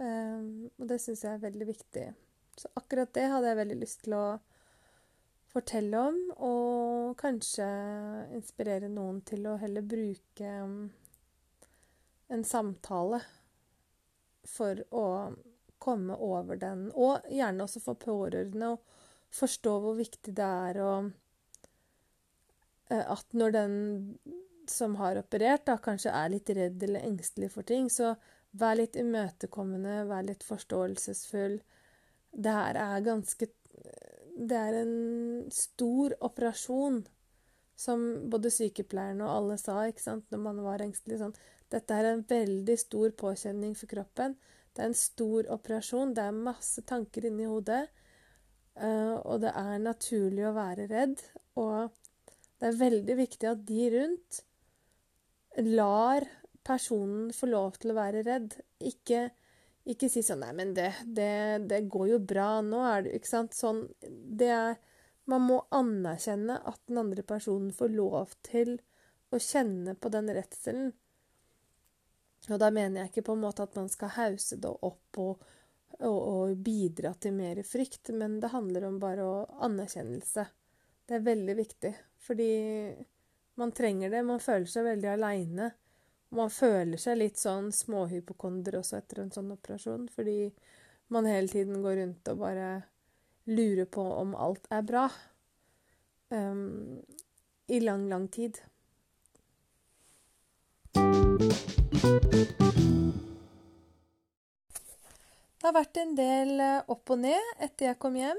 Og 0.00 0.88
det 0.90 0.98
syns 0.98 1.22
jeg 1.22 1.36
er 1.36 1.44
veldig 1.44 1.68
viktig. 1.68 2.08
Så 2.60 2.68
akkurat 2.76 3.12
det 3.16 3.24
hadde 3.32 3.48
jeg 3.48 3.56
veldig 3.56 3.76
lyst 3.80 4.02
til 4.04 4.14
å 4.18 4.24
fortelle 5.50 6.00
om, 6.10 6.18
og 6.44 7.14
kanskje 7.18 7.66
inspirere 8.36 8.90
noen 8.92 9.22
til 9.26 9.48
å 9.48 9.56
heller 9.62 9.86
bruke 9.86 10.50
um, 10.60 10.90
en 12.28 12.44
samtale 12.44 13.22
for 14.44 14.82
å 14.92 15.06
komme 15.80 16.18
over 16.20 16.60
den, 16.60 16.90
og 16.92 17.24
gjerne 17.32 17.64
også 17.64 17.80
for 17.80 17.96
pårørende 17.96 18.74
å 18.74 18.78
forstå 19.32 19.74
hvor 19.80 19.96
viktig 19.96 20.36
det 20.36 20.52
er 20.68 20.82
å 20.84 20.92
eh, 22.90 23.04
At 23.06 23.32
når 23.32 23.56
den 23.56 23.74
som 24.68 25.00
har 25.00 25.16
operert, 25.16 25.64
da 25.64 25.78
kanskje 25.80 26.12
er 26.12 26.28
litt 26.34 26.50
redd 26.52 26.82
eller 26.84 27.08
engstelig 27.08 27.54
for 27.56 27.64
ting, 27.64 27.88
så 27.88 28.12
vær 28.52 28.76
litt 28.76 29.00
imøtekommende, 29.00 30.04
vær 30.10 30.28
litt 30.28 30.44
forståelsesfull 30.44 31.62
det 32.32 32.52
her 32.54 32.78
er 32.78 33.06
ganske 33.06 33.48
Det 34.40 34.56
er 34.56 34.76
en 34.80 35.48
stor 35.52 36.14
operasjon, 36.24 37.02
som 37.76 38.04
både 38.32 38.52
sykepleierne 38.52 39.24
og 39.26 39.34
alle 39.34 39.56
sa 39.60 39.82
ikke 39.88 40.04
sant, 40.04 40.24
når 40.32 40.40
man 40.46 40.62
var 40.64 40.80
engstelig. 40.84 41.18
Sånn. 41.20 41.34
Dette 41.70 41.96
er 41.96 42.08
en 42.08 42.22
veldig 42.28 42.76
stor 42.80 43.12
påkjenning 43.20 43.74
for 43.76 43.90
kroppen. 43.90 44.36
Det 44.72 44.82
er 44.82 44.88
en 44.90 44.96
stor 44.96 45.48
operasjon. 45.52 46.14
Det 46.16 46.24
er 46.24 46.44
masse 46.48 46.82
tanker 46.88 47.28
inni 47.28 47.48
hodet. 47.50 47.82
Uh, 48.80 49.20
og 49.28 49.42
det 49.44 49.52
er 49.52 49.82
naturlig 49.82 50.46
å 50.48 50.54
være 50.56 50.88
redd. 50.88 51.20
Og 51.60 51.92
det 52.60 52.70
er 52.70 52.80
veldig 52.80 53.16
viktig 53.20 53.50
at 53.50 53.66
de 53.68 53.90
rundt 53.96 54.40
lar 55.66 56.26
personen 56.66 57.30
få 57.34 57.48
lov 57.50 57.78
til 57.80 57.92
å 57.92 57.98
være 57.98 58.24
redd. 58.26 58.56
Ikke, 58.80 59.28
ikke 59.88 60.10
si 60.12 60.22
sånn 60.24 60.42
Nei, 60.44 60.52
men 60.56 60.74
det, 60.76 60.90
det, 61.06 61.32
det, 61.70 61.80
går 61.92 62.08
jo 62.12 62.18
bra. 62.32 62.60
Nå 62.64 62.82
er 62.84 63.06
det 63.06 63.16
Ikke 63.16 63.30
sant? 63.30 63.56
Sånn 63.56 63.86
Det 64.00 64.50
er 64.52 64.74
Man 65.30 65.46
må 65.46 65.60
anerkjenne 65.72 66.58
at 66.68 66.80
den 66.90 67.00
andre 67.00 67.24
personen 67.26 67.72
får 67.72 67.94
lov 67.94 68.34
til 68.46 68.76
å 69.30 69.38
kjenne 69.38 69.94
på 69.94 70.10
den 70.10 70.26
redselen. 70.34 70.90
Og 72.48 72.58
da 72.58 72.70
mener 72.74 73.04
jeg 73.04 73.12
ikke 73.12 73.26
på 73.28 73.36
en 73.36 73.44
måte 73.44 73.62
at 73.62 73.76
man 73.78 73.86
skal 73.92 74.10
hause 74.16 74.58
det 74.58 74.72
opp 74.88 75.20
og, 75.22 75.44
og, 76.00 76.18
og 76.18 76.56
bidra 76.64 77.12
til 77.14 77.36
mer 77.36 77.60
frykt, 77.62 78.10
men 78.16 78.40
det 78.42 78.50
handler 78.50 78.88
om 78.88 78.98
bare 78.98 79.26
å 79.28 79.36
anerkjennelse. 79.68 80.46
Det 81.06 81.14
er 81.18 81.28
veldig 81.28 81.56
viktig, 81.60 81.92
fordi 82.26 82.50
man 83.60 83.76
trenger 83.76 84.10
det. 84.10 84.24
Man 84.26 84.42
føler 84.42 84.66
seg 84.72 84.88
veldig 84.88 85.12
aleine. 85.12 85.70
Man 86.30 86.50
føler 86.54 87.00
seg 87.00 87.18
litt 87.18 87.40
sånn 87.40 87.72
småhypokonder 87.74 88.76
også 88.78 89.00
etter 89.00 89.24
en 89.24 89.32
sånn 89.34 89.50
operasjon, 89.50 90.06
fordi 90.14 90.52
man 91.10 91.26
hele 91.26 91.50
tiden 91.50 91.82
går 91.82 91.96
rundt 91.98 92.30
og 92.30 92.42
bare 92.44 92.68
lurer 93.50 93.88
på 93.90 94.04
om 94.14 94.36
alt 94.38 94.68
er 94.70 94.84
bra. 94.86 95.08
Um, 96.30 97.02
I 97.66 97.80
lang, 97.82 98.06
lang 98.10 98.28
tid. 98.30 98.60
Det 105.60 105.66
har 105.66 105.74
vært 105.76 105.98
en 106.00 106.14
del 106.16 106.60
eh, 106.62 106.78
opp 106.88 107.10
og 107.12 107.18
ned 107.20 107.50
etter 107.58 107.90
jeg 107.90 107.98
kom 108.00 108.14
hjem. 108.16 108.38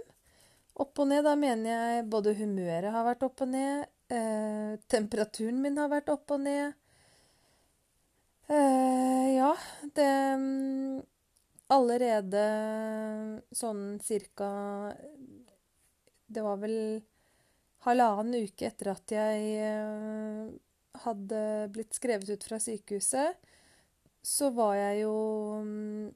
Opp 0.82 1.04
og 1.04 1.10
ned, 1.12 1.26
da 1.28 1.36
mener 1.38 1.70
jeg 1.70 2.08
både 2.10 2.34
humøret 2.40 2.96
har 2.96 3.06
vært 3.06 3.26
opp 3.28 3.44
og 3.44 3.52
ned, 3.52 3.84
eh, 4.10 4.80
temperaturen 4.90 5.60
min 5.62 5.78
har 5.78 5.92
vært 5.92 6.10
opp 6.14 6.32
og 6.34 6.42
ned. 6.48 6.80
Eh, 8.52 9.36
ja, 9.36 9.58
det 9.96 10.12
mm, 10.36 11.02
Allerede 11.72 12.42
sånn 13.56 13.96
cirka 14.04 14.48
Det 16.28 16.44
var 16.44 16.58
vel 16.60 16.76
halvannen 17.86 18.44
uke 18.44 18.68
etter 18.68 18.90
at 18.92 19.14
jeg 19.16 19.46
eh, 19.64 20.52
hadde 21.06 21.40
blitt 21.72 21.96
skrevet 21.96 22.28
ut 22.28 22.44
fra 22.46 22.60
sykehuset, 22.62 23.40
så 24.22 24.52
var 24.54 24.76
jeg 24.78 25.00
jo 25.06 25.16
mm, 25.66 26.12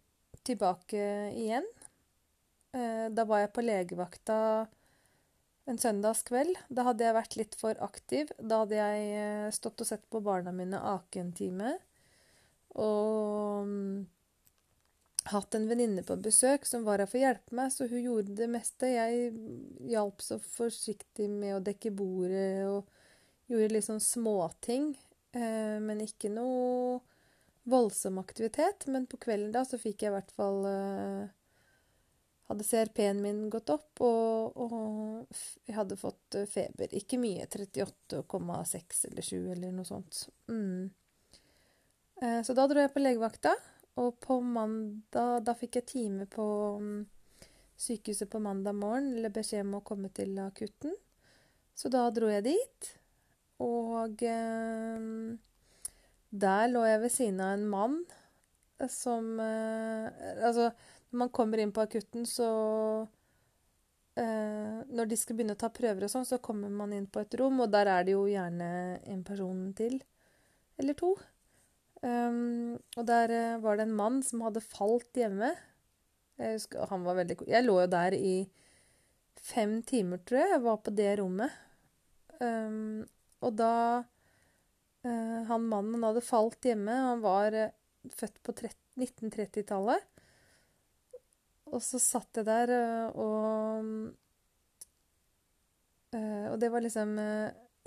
tilbake 0.45 1.07
igjen. 1.31 1.65
Eh, 2.75 3.07
da 3.15 3.25
var 3.25 3.45
jeg 3.45 3.53
på 3.55 3.65
legevakta 3.65 4.37
en 5.71 5.81
søndagskveld. 5.81 6.59
Da 6.67 6.85
hadde 6.91 7.07
jeg 7.07 7.17
vært 7.17 7.39
litt 7.39 7.57
for 7.57 7.81
aktiv. 7.87 8.29
Da 8.37 8.61
hadde 8.61 8.83
jeg 8.83 9.57
stått 9.57 9.81
og 9.81 9.89
sett 9.89 10.05
på 10.11 10.21
barna 10.21 10.53
mine 10.53 10.83
ake 10.93 11.23
en 11.23 11.33
time. 11.33 11.77
Og 12.81 13.69
mm, 13.69 14.05
hatt 15.31 15.55
en 15.57 15.67
venninne 15.69 16.03
på 16.05 16.17
besøk 16.21 16.67
som 16.69 16.85
var 16.85 17.01
her 17.01 17.09
for 17.09 17.19
å 17.19 17.23
hjelpe 17.23 17.57
meg, 17.57 17.71
så 17.73 17.87
hun 17.89 18.03
gjorde 18.03 18.35
det 18.37 18.49
meste. 18.51 18.91
Jeg 18.91 19.31
hjalp 19.91 20.21
så 20.21 20.37
forsiktig 20.43 21.29
med 21.31 21.57
å 21.57 21.63
dekke 21.65 21.93
bordet 21.95 22.67
og 22.69 22.91
gjorde 23.49 23.73
litt 23.73 23.87
sånn 23.87 24.03
småting. 24.03 24.93
Eh, 25.35 25.77
men 25.81 26.03
ikke 26.05 26.31
noe 26.33 27.01
voldsom 27.65 28.19
aktivitet. 28.21 28.85
Men 28.87 29.07
på 29.09 29.17
kvelden 29.17 29.53
da 29.55 29.65
så 29.65 29.79
fikk 29.81 30.05
jeg 30.05 30.13
i 30.13 30.15
hvert 30.17 30.35
fall 30.35 30.61
eh, 30.69 31.25
Hadde 32.45 32.61
CRP-en 32.61 33.23
min 33.23 33.47
gått 33.49 33.71
opp, 33.73 34.03
og, 34.05 34.57
og, 34.61 35.37
jeg 35.65 35.73
hadde 35.79 35.95
fått 35.97 36.35
eh, 36.37 36.45
feber. 36.45 36.91
Ikke 36.93 37.17
mye. 37.17 37.47
38,6 37.49 38.99
eller 39.09 39.25
7 39.25 39.39
eller 39.55 39.71
noe 39.73 39.87
sånt. 39.87 40.27
Mm. 40.51 40.91
Eh, 42.21 42.41
så 42.43 42.55
da 42.55 42.67
dro 42.67 42.79
jeg 42.79 42.93
på 42.93 43.03
legevakta. 43.03 43.55
Og 43.95 44.17
på 44.19 44.41
mandag 44.43 45.45
Da 45.47 45.53
fikk 45.55 45.79
jeg 45.79 45.87
time 45.87 46.25
på 46.27 46.45
um, 46.81 47.05
sykehuset 47.79 48.29
på 48.31 48.41
mandag 48.43 48.75
morgen, 48.75 49.13
eller 49.15 49.31
beskjed 49.31 49.63
om 49.63 49.77
å 49.79 49.85
komme 49.87 50.11
til 50.15 50.35
akutten. 50.43 50.95
Så 51.75 51.91
da 51.91 52.05
dro 52.11 52.27
jeg 52.31 52.43
dit. 52.47 52.91
Og 53.63 54.23
eh, 54.27 55.07
der 56.35 56.71
lå 56.71 56.83
jeg 56.87 57.01
ved 57.03 57.13
siden 57.13 57.41
av 57.43 57.53
en 57.55 57.67
mann 57.71 57.99
som 58.91 59.39
eh, 59.39 60.07
Altså, 60.43 60.71
når 61.11 61.21
man 61.21 61.31
kommer 61.31 61.61
inn 61.63 61.71
på 61.71 61.85
akutten, 61.85 62.25
så 62.27 62.49
eh, 64.19 64.81
Når 64.91 65.07
de 65.07 65.19
skal 65.19 65.37
begynne 65.37 65.55
å 65.55 65.61
ta 65.61 65.71
prøver 65.71 66.07
og 66.07 66.11
sånn, 66.11 66.27
så 66.27 66.41
kommer 66.43 66.71
man 66.71 66.93
inn 66.95 67.07
på 67.07 67.23
et 67.23 67.39
rom, 67.39 67.63
og 67.63 67.71
der 67.71 67.91
er 67.91 68.03
det 68.03 68.17
jo 68.17 68.25
gjerne 68.27 68.99
en 68.99 69.23
person 69.23 69.69
til. 69.77 70.01
Eller 70.75 70.99
to. 70.99 71.13
Um, 72.05 72.75
og 72.99 73.05
der 73.07 73.31
uh, 73.33 73.63
var 73.63 73.79
det 73.79 73.87
en 73.87 73.95
mann 73.97 74.19
som 74.25 74.43
hadde 74.45 74.61
falt 74.61 75.17
hjemme. 75.17 75.49
Jeg 76.37 76.57
husker, 76.57 76.85
han 76.91 77.05
var 77.05 77.17
veldig 77.17 77.37
Jeg 77.47 77.65
lå 77.65 77.79
jo 77.79 77.87
der 77.89 78.15
i 78.17 78.35
fem 79.41 79.79
timer, 79.87 80.21
tror 80.21 80.41
jeg. 80.41 80.51
Jeg 80.53 80.65
var 80.65 80.81
på 80.83 80.93
det 80.93 81.13
rommet. 81.21 81.55
Um, 82.37 83.05
og 83.45 83.55
da 83.55 84.03
uh, 84.03 85.39
Han 85.49 85.69
mannen 85.71 86.03
hadde 86.05 86.25
falt 86.25 86.67
hjemme. 86.67 86.93
Han 87.09 87.23
var 87.23 87.57
uh, 87.57 87.73
født 88.13 88.37
på 88.45 88.53
1930-tallet. 89.01 90.11
Og 91.73 91.81
så 91.81 91.97
satt 91.99 92.37
jeg 92.37 92.45
der, 92.45 92.69
og 93.17 94.13
Og 96.15 96.59
det 96.61 96.69
var 96.71 96.83
liksom 96.85 97.17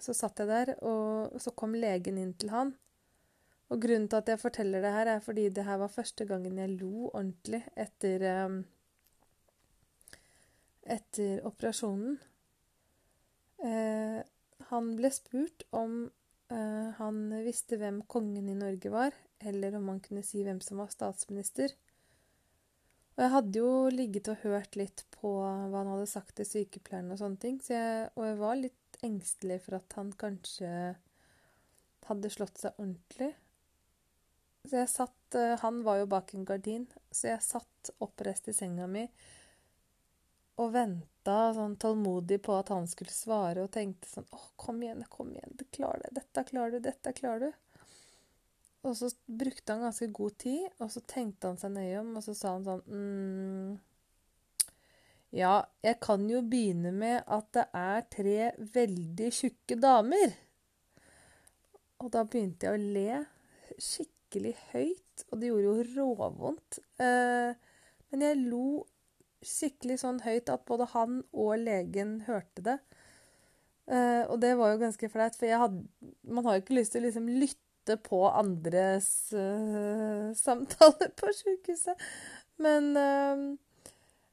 Så 0.03 0.13
satt 0.13 0.43
jeg 0.43 0.49
der, 0.51 0.73
og 0.85 1.39
så 1.41 1.55
kom 1.57 1.77
legen 1.79 2.19
inn 2.19 2.35
til 2.35 2.51
han. 2.53 2.75
Og 3.69 3.83
grunnen 3.83 4.09
til 4.09 4.23
at 4.23 4.31
jeg 4.33 4.41
forteller 4.41 4.81
det 4.85 4.93
her, 4.95 5.13
er 5.13 5.21
fordi 5.21 5.49
det 5.53 5.65
her 5.67 5.77
var 5.83 5.93
første 5.93 6.25
gangen 6.25 6.57
jeg 6.59 6.77
lo 6.79 7.11
ordentlig 7.11 7.61
etter 7.77 8.25
um, 8.47 8.63
etter 10.89 11.43
operasjonen. 11.47 12.17
Eh, 13.65 14.21
han 14.71 14.93
ble 14.99 15.11
spurt 15.13 15.65
om 15.77 16.01
eh, 16.53 16.89
han 16.99 17.19
visste 17.45 17.79
hvem 17.81 18.03
kongen 18.11 18.49
i 18.49 18.57
Norge 18.57 18.93
var, 18.93 19.17
eller 19.39 19.77
om 19.79 19.91
han 19.93 20.01
kunne 20.05 20.25
si 20.27 20.43
hvem 20.47 20.63
som 20.65 20.81
var 20.83 20.93
statsminister. 20.95 21.75
Og 23.17 23.25
jeg 23.25 23.35
hadde 23.35 23.59
jo 23.61 23.71
ligget 23.91 24.31
og 24.31 24.45
hørt 24.45 24.79
litt 24.79 25.03
på 25.17 25.33
hva 25.43 25.81
han 25.81 25.91
hadde 25.91 26.07
sagt 26.11 26.37
til 26.39 26.47
sykepleieren 26.47 27.11
og 27.11 27.21
sånne 27.21 27.43
ting, 27.43 27.59
så 27.63 27.75
jeg, 27.75 28.09
og 28.15 28.29
jeg 28.29 28.41
var 28.45 28.61
litt 28.61 29.03
engstelig 29.07 29.59
for 29.65 29.79
at 29.81 29.99
han 29.99 30.13
kanskje 30.19 30.71
hadde 32.09 32.31
slått 32.33 32.63
seg 32.63 32.79
ordentlig. 32.79 33.33
Så 34.67 34.81
jeg 34.81 34.91
satt 34.91 35.37
eh, 35.39 35.55
Han 35.63 35.83
var 35.87 36.01
jo 36.01 36.09
bak 36.11 36.35
en 36.35 36.47
gardin, 36.49 36.87
så 37.11 37.31
jeg 37.33 37.45
satt 37.45 37.93
oppreist 38.05 38.51
i 38.51 38.57
senga 38.57 38.89
mi 38.91 39.07
og 40.59 40.73
venta 40.75 41.37
sånn 41.55 41.77
tålmodig 41.79 42.41
på 42.43 42.57
at 42.59 42.73
han 42.75 42.89
skulle 42.91 43.15
svare, 43.15 43.63
og 43.63 43.73
tenkte 43.75 44.11
sånn 44.11 44.27
Å, 44.35 44.41
kom 44.59 44.81
igjen, 44.83 45.05
kom 45.11 45.31
igjen, 45.31 45.55
du 45.55 45.65
klarer 45.71 46.03
det. 46.09 46.17
Dette 46.19 46.45
klarer 46.49 46.75
du, 46.75 46.81
dette 46.83 47.13
klarer 47.15 47.45
du. 47.47 47.85
Og 48.89 48.97
så 48.99 49.11
brukte 49.27 49.75
han 49.75 49.85
ganske 49.87 50.09
god 50.15 50.39
tid, 50.43 50.67
og 50.83 50.91
så 50.95 51.03
tenkte 51.07 51.51
han 51.51 51.61
seg 51.61 51.75
nøye 51.77 52.01
om, 52.01 52.11
og 52.19 52.27
så 52.27 52.35
sa 52.39 52.57
han 52.57 52.67
sånn 52.67 52.83
mm, 52.91 53.79
Ja, 55.39 55.55
jeg 55.85 55.99
kan 56.03 56.27
jo 56.31 56.43
begynne 56.43 56.91
med 56.97 57.23
at 57.23 57.51
det 57.55 57.67
er 57.79 58.07
tre 58.11 58.53
veldig 58.75 59.33
tjukke 59.39 59.79
damer. 59.79 60.35
Og 62.03 62.11
da 62.15 62.23
begynte 62.27 62.67
jeg 62.67 62.79
å 62.79 62.95
le 62.99 63.25
skikkelig 63.79 64.18
skikkelig 64.29 64.55
høyt, 64.73 65.25
og 65.31 65.41
det 65.41 65.49
gjorde 65.49 65.65
jo 65.65 65.85
råvondt. 65.97 66.79
Eh, 67.01 67.55
men 68.11 68.25
jeg 68.25 68.41
lo 68.45 68.85
skikkelig 69.45 70.01
sånn 70.03 70.21
høyt 70.25 70.51
at 70.53 70.67
både 70.69 70.89
han 70.93 71.23
og 71.33 71.55
legen 71.63 72.21
hørte 72.27 72.65
det. 72.67 72.77
Eh, 73.89 74.29
og 74.29 74.41
det 74.43 74.53
var 74.59 74.75
jo 74.75 74.83
ganske 74.83 75.09
flaut, 75.09 75.37
for 75.39 75.49
hadde, 75.49 75.81
man 76.29 76.45
har 76.45 76.59
jo 76.59 76.65
ikke 76.65 76.77
lyst 76.77 76.93
til 76.93 77.03
å 77.03 77.09
liksom 77.09 77.29
lytte 77.29 77.97
på 78.05 78.21
andres 78.29 79.33
uh, 79.33 80.29
samtaler 80.37 81.09
på 81.17 81.33
sjukehuset. 81.33 81.97
Men 82.61 82.91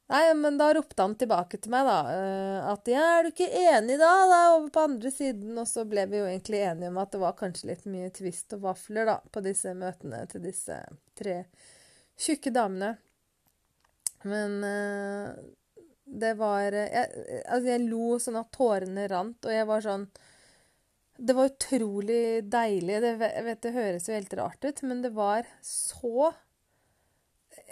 Nei, 0.07 0.33
men 0.37 0.57
da 0.57 0.67
ropte 0.73 1.01
han 1.01 1.15
tilbake 1.17 1.57
til 1.57 1.71
meg, 1.73 1.87
da. 1.87 1.95
Uh, 2.05 2.67
at 2.75 2.89
ja, 2.91 3.05
er 3.15 3.25
du 3.25 3.31
ikke 3.31 3.47
enig 3.49 3.95
da, 3.97 4.11
da, 4.29 4.41
over 4.53 4.67
på 4.73 4.83
andre 4.85 5.11
siden? 5.13 5.55
Og 5.57 5.65
så 5.69 5.85
ble 5.89 6.03
vi 6.11 6.19
jo 6.19 6.27
egentlig 6.29 6.61
enige 6.61 6.91
om 6.91 6.99
at 7.01 7.15
det 7.15 7.21
var 7.23 7.37
kanskje 7.39 7.71
litt 7.71 7.87
mye 7.89 8.11
twist 8.13 8.53
og 8.53 8.67
vafler, 8.67 9.09
da, 9.09 9.17
på 9.33 9.41
disse 9.45 9.73
møtene 9.77 10.21
til 10.29 10.45
disse 10.45 10.77
tre 11.17 11.39
tjukke 12.21 12.53
damene. 12.53 12.93
Men 14.29 14.61
uh, 14.61 15.33
det 16.05 16.35
var 16.37 16.69
jeg, 16.69 17.09
Altså, 17.41 17.67
jeg 17.71 17.85
lo 17.89 18.19
sånn 18.21 18.39
at 18.39 18.53
tårene 18.53 19.09
rant, 19.09 19.41
og 19.41 19.53
jeg 19.53 19.67
var 19.69 19.85
sånn 19.85 20.07
Det 21.17 21.33
var 21.33 21.49
utrolig 21.49 22.23
deilig. 22.45 23.01
Det, 23.01 23.17
jeg 23.25 23.45
vet 23.49 23.65
det 23.65 23.77
høres 23.79 24.09
jo 24.09 24.17
helt 24.19 24.37
rart 24.37 24.69
ut, 24.69 24.85
men 24.85 25.01
det 25.01 25.15
var 25.17 25.49
så 25.65 26.29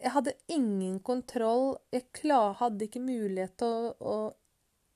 Jeg 0.03 0.11
hadde 0.17 0.33
ingen 0.51 0.97
kontroll. 0.99 1.77
Jeg 1.93 2.09
klar, 2.15 2.57
hadde 2.59 2.89
ikke 2.89 3.03
mulighet 3.03 3.55
til 3.61 3.93
å, 4.03 4.17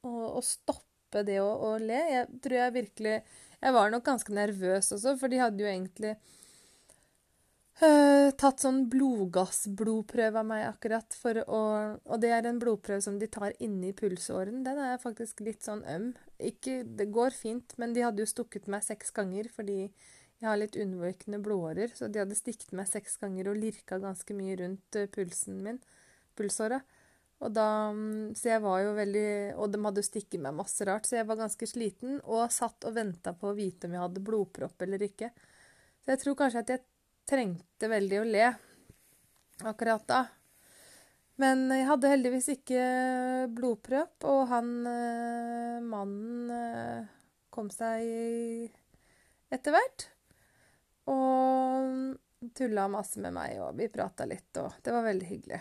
å, 0.04 0.16
å, 0.36 0.42
stoppe 0.44 1.24
det 1.28 1.40
å, 1.40 1.48
å, 1.48 1.78
le. 1.80 2.00
Jeg 2.12 2.42
tror 2.44 2.60
jeg 2.60 2.76
virkelig 2.82 3.14
Jeg 3.58 3.74
var 3.74 3.94
nok 3.94 4.04
ganske 4.06 4.36
nervøs 4.36 4.92
også, 4.94 5.16
for 5.18 5.32
de 5.32 5.40
hadde 5.42 5.64
jo 5.64 5.70
egentlig 5.72 6.12
uh, 7.82 8.30
tatt 8.38 8.62
sånn 8.62 8.84
blodgassblodprøve 8.92 10.44
av 10.44 10.50
meg 10.52 10.66
akkurat. 10.68 11.16
For 11.18 11.40
å, 11.48 11.62
og 12.04 12.22
det 12.22 12.36
er 12.36 12.52
en 12.52 12.60
blodprøve 12.62 13.02
som 13.08 13.18
de 13.18 13.32
tar 13.32 13.56
inni 13.64 13.96
pulsåren. 13.98 14.60
Den 14.68 14.84
er 14.84 15.02
faktisk 15.02 15.42
litt 15.48 15.64
sånn 15.66 15.82
øm. 15.88 16.12
Ikke, 16.38 16.84
det 16.84 17.10
går 17.16 17.34
fint, 17.34 17.80
men 17.82 17.96
de 17.96 18.06
hadde 18.06 18.22
jo 18.26 18.30
stukket 18.30 18.68
meg 18.70 18.86
seks 18.86 19.16
ganger 19.16 19.50
fordi 19.56 19.88
jeg 20.38 20.50
har 20.52 20.60
litt 20.60 20.78
undervirkende 20.78 21.40
blodårer, 21.42 21.94
så 21.98 22.10
de 22.12 22.22
hadde 22.22 22.38
stikket 22.38 22.76
meg 22.78 22.90
seks 22.90 23.18
ganger 23.22 23.50
og 23.50 23.58
lirka 23.58 23.98
ganske 24.02 24.36
mye 24.38 24.58
rundt 24.60 25.00
uh, 25.00 25.08
pulsen 25.10 25.64
min, 25.66 25.82
pulsåret. 26.38 26.86
Og 27.42 27.54
da, 27.54 27.68
mm, 27.94 28.34
så 28.38 28.50
jeg 28.50 28.62
var 28.64 28.80
jo 28.82 28.94
veldig 28.98 29.28
Og 29.62 29.70
de 29.70 29.80
hadde 29.84 30.04
stikket 30.06 30.42
meg 30.42 30.56
masse 30.58 30.86
rart, 30.90 31.06
så 31.06 31.20
jeg 31.20 31.28
var 31.30 31.38
ganske 31.38 31.70
sliten 31.70 32.16
og 32.24 32.48
satt 32.54 32.88
og 32.90 32.96
venta 32.96 33.36
på 33.38 33.52
å 33.52 33.58
vite 33.58 33.86
om 33.86 33.94
jeg 33.94 34.02
hadde 34.02 34.24
blodpropp 34.26 34.82
eller 34.86 35.06
ikke. 35.06 35.30
Så 36.02 36.16
jeg 36.16 36.24
tror 36.24 36.40
kanskje 36.40 36.64
at 36.66 36.74
jeg 36.74 36.86
trengte 37.30 37.92
veldig 37.92 38.24
å 38.24 38.26
le 38.26 38.48
akkurat 39.70 40.10
da. 40.10 40.24
Men 41.38 41.68
jeg 41.70 41.86
hadde 41.86 42.10
heldigvis 42.10 42.50
ikke 42.56 42.84
blodpropp, 43.54 44.26
og 44.26 44.48
han 44.50 44.72
eh, 44.90 45.78
mannen 45.86 46.54
eh, 46.54 47.10
kom 47.54 47.70
seg 47.70 48.72
etter 49.54 49.76
hvert. 49.76 50.08
Og 51.14 52.52
tulla 52.58 52.88
masse 52.92 53.22
med 53.24 53.36
meg, 53.36 53.58
og 53.64 53.76
vi 53.80 53.90
prata 53.92 54.28
litt, 54.28 54.52
og 54.62 54.80
det 54.84 54.94
var 54.94 55.06
veldig 55.08 55.28
hyggelig. 55.30 55.60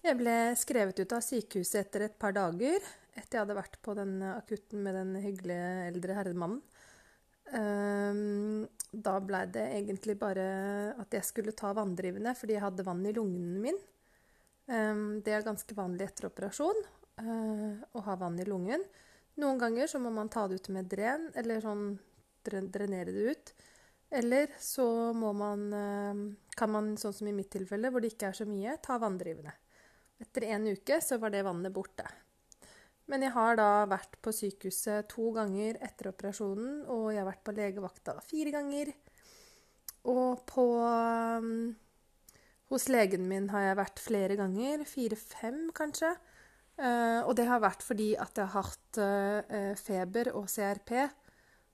Jeg 0.00 0.16
ble 0.16 0.34
skrevet 0.56 1.02
ut 1.02 1.12
av 1.12 1.24
sykehuset 1.24 1.82
etter 1.82 2.06
et 2.06 2.18
par 2.20 2.32
dager, 2.32 2.78
etter 3.12 3.36
jeg 3.36 3.42
hadde 3.42 3.58
vært 3.58 3.76
på 3.84 3.94
den 3.98 4.20
akutten 4.30 4.84
med 4.84 4.96
den 4.96 5.16
hyggelige 5.20 5.72
eldre 5.90 6.16
herremannen. 6.16 6.62
Um, 7.50 8.68
da 8.94 9.16
blei 9.18 9.42
det 9.50 9.64
egentlig 9.74 10.14
bare 10.20 10.44
at 11.02 11.16
jeg 11.16 11.26
skulle 11.26 11.54
ta 11.58 11.72
vanndrivende 11.74 12.30
fordi 12.38 12.54
jeg 12.54 12.62
hadde 12.62 12.84
vann 12.86 13.02
i 13.10 13.14
lungene 13.16 13.62
min. 13.64 13.80
Um, 14.70 15.18
det 15.26 15.34
er 15.34 15.46
ganske 15.46 15.74
vanlig 15.74 16.06
etter 16.06 16.28
operasjon 16.28 16.78
uh, 17.18 17.74
å 17.90 18.04
ha 18.06 18.16
vann 18.20 18.38
i 18.38 18.46
lungen. 18.46 18.84
Noen 19.42 19.58
ganger 19.58 19.90
så 19.90 19.98
må 20.02 20.12
man 20.14 20.30
ta 20.30 20.46
det 20.46 20.60
ut 20.60 20.70
med 20.74 20.86
dren, 20.90 21.26
eller 21.34 21.62
sånn 21.64 21.98
drenere 22.46 23.10
det 23.10 23.34
ut. 23.34 23.52
Eller 24.10 24.50
så 24.58 24.84
må 25.14 25.30
man, 25.38 25.66
uh, 25.70 26.22
kan 26.58 26.72
man, 26.74 26.94
sånn 26.98 27.14
som 27.14 27.28
i 27.30 27.34
mitt 27.34 27.50
tilfelle, 27.52 27.92
hvor 27.92 28.02
det 28.02 28.16
ikke 28.16 28.32
er 28.32 28.40
så 28.40 28.46
mye, 28.48 28.74
ta 28.82 28.98
vanndrivende. 28.98 29.52
Etter 30.20 30.48
en 30.50 30.66
uke 30.66 30.98
så 31.00 31.20
var 31.22 31.32
det 31.32 31.44
vannet 31.46 31.72
borte. 31.72 32.08
Men 33.10 33.24
jeg 33.24 33.34
har 33.34 33.56
da 33.58 33.68
vært 33.90 34.18
på 34.22 34.32
sykehuset 34.34 35.08
to 35.10 35.30
ganger 35.34 35.78
etter 35.82 36.10
operasjonen, 36.10 36.82
og 36.90 37.08
jeg 37.10 37.22
har 37.22 37.30
vært 37.30 37.46
på 37.46 37.54
legevakta 37.54 38.16
fire 38.26 38.52
ganger. 38.54 38.92
Og 40.10 40.42
på 40.48 40.66
um, 40.80 41.70
Hos 42.70 42.86
legen 42.86 43.26
min 43.26 43.48
har 43.50 43.64
jeg 43.64 43.78
vært 43.80 44.02
flere 44.02 44.36
ganger. 44.38 44.84
Fire-fem, 44.86 45.64
kanskje. 45.74 46.12
Uh, 46.78 47.26
og 47.26 47.34
det 47.38 47.48
har 47.50 47.62
vært 47.62 47.82
fordi 47.82 48.12
at 48.18 48.38
jeg 48.38 48.52
har 48.52 48.68
hatt 48.68 49.00
feber 49.80 50.30
og 50.34 50.46
CRP, 50.50 50.94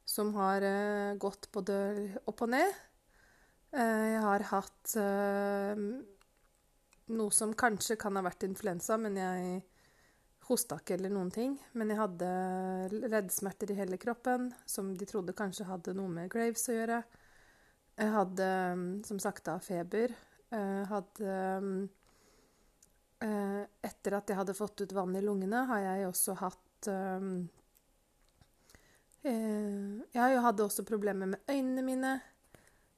som 0.06 0.32
har 0.38 0.62
uh, 0.62 1.16
gått 1.20 1.50
både 1.52 1.76
opp 2.25 2.44
og 2.46 2.52
ned. 2.54 2.82
jeg 3.76 4.20
har 4.22 4.42
hatt 4.48 4.92
noe 7.12 7.34
som 7.34 7.50
kanskje 7.52 7.96
kan 8.00 8.16
ha 8.16 8.22
vært 8.25 8.46
influensa, 8.46 8.96
men 8.96 9.18
jeg 9.18 9.58
hosta 10.46 10.78
ikke 10.80 10.96
eller 10.96 11.12
noen 11.12 11.30
ting. 11.34 11.56
Men 11.78 11.90
jeg 11.92 12.00
hadde 12.00 12.30
leddsmerter 13.10 13.72
i 13.72 13.78
hele 13.80 13.98
kroppen, 14.00 14.50
som 14.66 14.92
de 14.96 15.08
trodde 15.08 15.36
kanskje 15.36 15.68
hadde 15.68 15.94
noe 15.98 16.10
med 16.12 16.30
Graves 16.32 16.69
å 16.71 16.76
gjøre. 16.76 17.02
Jeg 17.97 18.12
hadde 18.12 18.49
som 19.08 19.21
sagt 19.23 19.47
da 19.49 19.56
feber. 19.62 20.12
Jeg 20.52 20.88
hadde 20.90 21.36
eh, 23.25 23.62
Etter 23.88 24.19
at 24.19 24.30
jeg 24.30 24.38
hadde 24.38 24.56
fått 24.56 24.84
ut 24.84 24.95
vann 24.95 25.16
i 25.16 25.25
lungene, 25.25 25.64
har 25.71 25.82
jeg 25.82 26.10
også 26.10 26.36
hatt 26.42 26.90
eh, 29.26 30.04
Jeg 30.15 30.41
hadde 30.45 30.65
også 30.65 30.86
problemer 30.86 31.26
med 31.34 31.50
øynene 31.50 31.84
mine. 31.84 32.12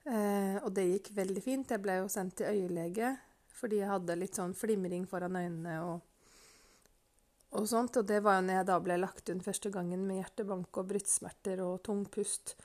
Eh, 0.09 0.57
og 0.63 0.73
det 0.77 0.87
gikk 0.89 1.11
veldig 1.17 1.43
fint. 1.45 1.71
Jeg 1.71 1.83
ble 1.85 2.01
jo 2.03 2.13
sendt 2.13 2.39
til 2.41 2.53
øyelege 2.53 3.17
fordi 3.59 3.81
jeg 3.81 3.91
hadde 3.91 4.15
litt 4.15 4.37
sånn 4.39 4.53
flimring 4.55 5.03
foran 5.11 5.35
øynene 5.35 5.81
og 5.83 5.97
og 7.57 7.69
sånt. 7.69 7.97
Og 8.01 8.09
det 8.09 8.21
var 8.25 8.39
jo 8.39 8.47
når 8.47 8.61
jeg 8.61 8.69
da 8.71 8.79
ble 8.85 8.99
lagt 9.01 9.31
inn 9.33 9.45
første 9.45 9.73
gangen 9.75 10.05
med 10.09 10.21
hjertebank 10.21 10.81
og 10.81 10.91
brystsmerter 10.91 11.63
og 11.65 11.81
tung 11.87 12.05
pust. 12.13 12.57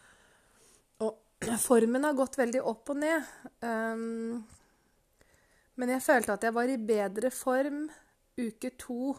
Og 1.04 1.16
formen 1.68 2.08
har 2.08 2.18
gått 2.18 2.40
veldig 2.40 2.64
opp 2.74 2.94
og 2.94 3.00
ned. 3.04 3.30
Um, 3.64 4.44
men 5.80 5.96
jeg 5.96 6.06
følte 6.06 6.36
at 6.36 6.44
jeg 6.46 6.56
var 6.56 6.70
i 6.70 6.82
bedre 6.82 7.32
form 7.34 7.86
uke 8.38 8.74
to 8.82 9.14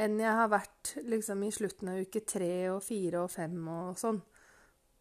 enn 0.00 0.18
jeg 0.22 0.36
har 0.36 0.50
vært 0.52 0.94
liksom, 1.04 1.44
i 1.44 1.52
slutten 1.54 1.92
av 1.92 2.02
uke 2.04 2.22
tre 2.28 2.52
og 2.72 2.82
fire 2.84 3.24
og 3.24 3.32
fem 3.32 3.56
og 3.68 3.98
sånn. 4.00 4.20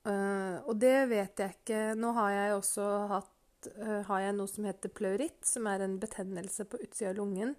Uh, 0.07 0.63
og 0.63 0.77
det 0.79 1.09
vet 1.11 1.41
jeg 1.43 1.55
ikke. 1.57 1.81
Nå 1.99 2.13
har 2.15 2.31
jeg 2.35 2.55
også 2.55 2.87
hatt 3.11 3.69
uh, 3.79 3.99
har 4.07 4.23
jeg 4.23 4.37
noe 4.37 4.51
som 4.51 4.67
heter 4.67 4.93
pleuritt, 4.95 5.41
som 5.47 5.67
er 5.69 5.83
en 5.85 5.97
betennelse 6.01 6.65
på 6.69 6.79
utsida 6.83 7.11
av 7.11 7.19
lungen. 7.19 7.55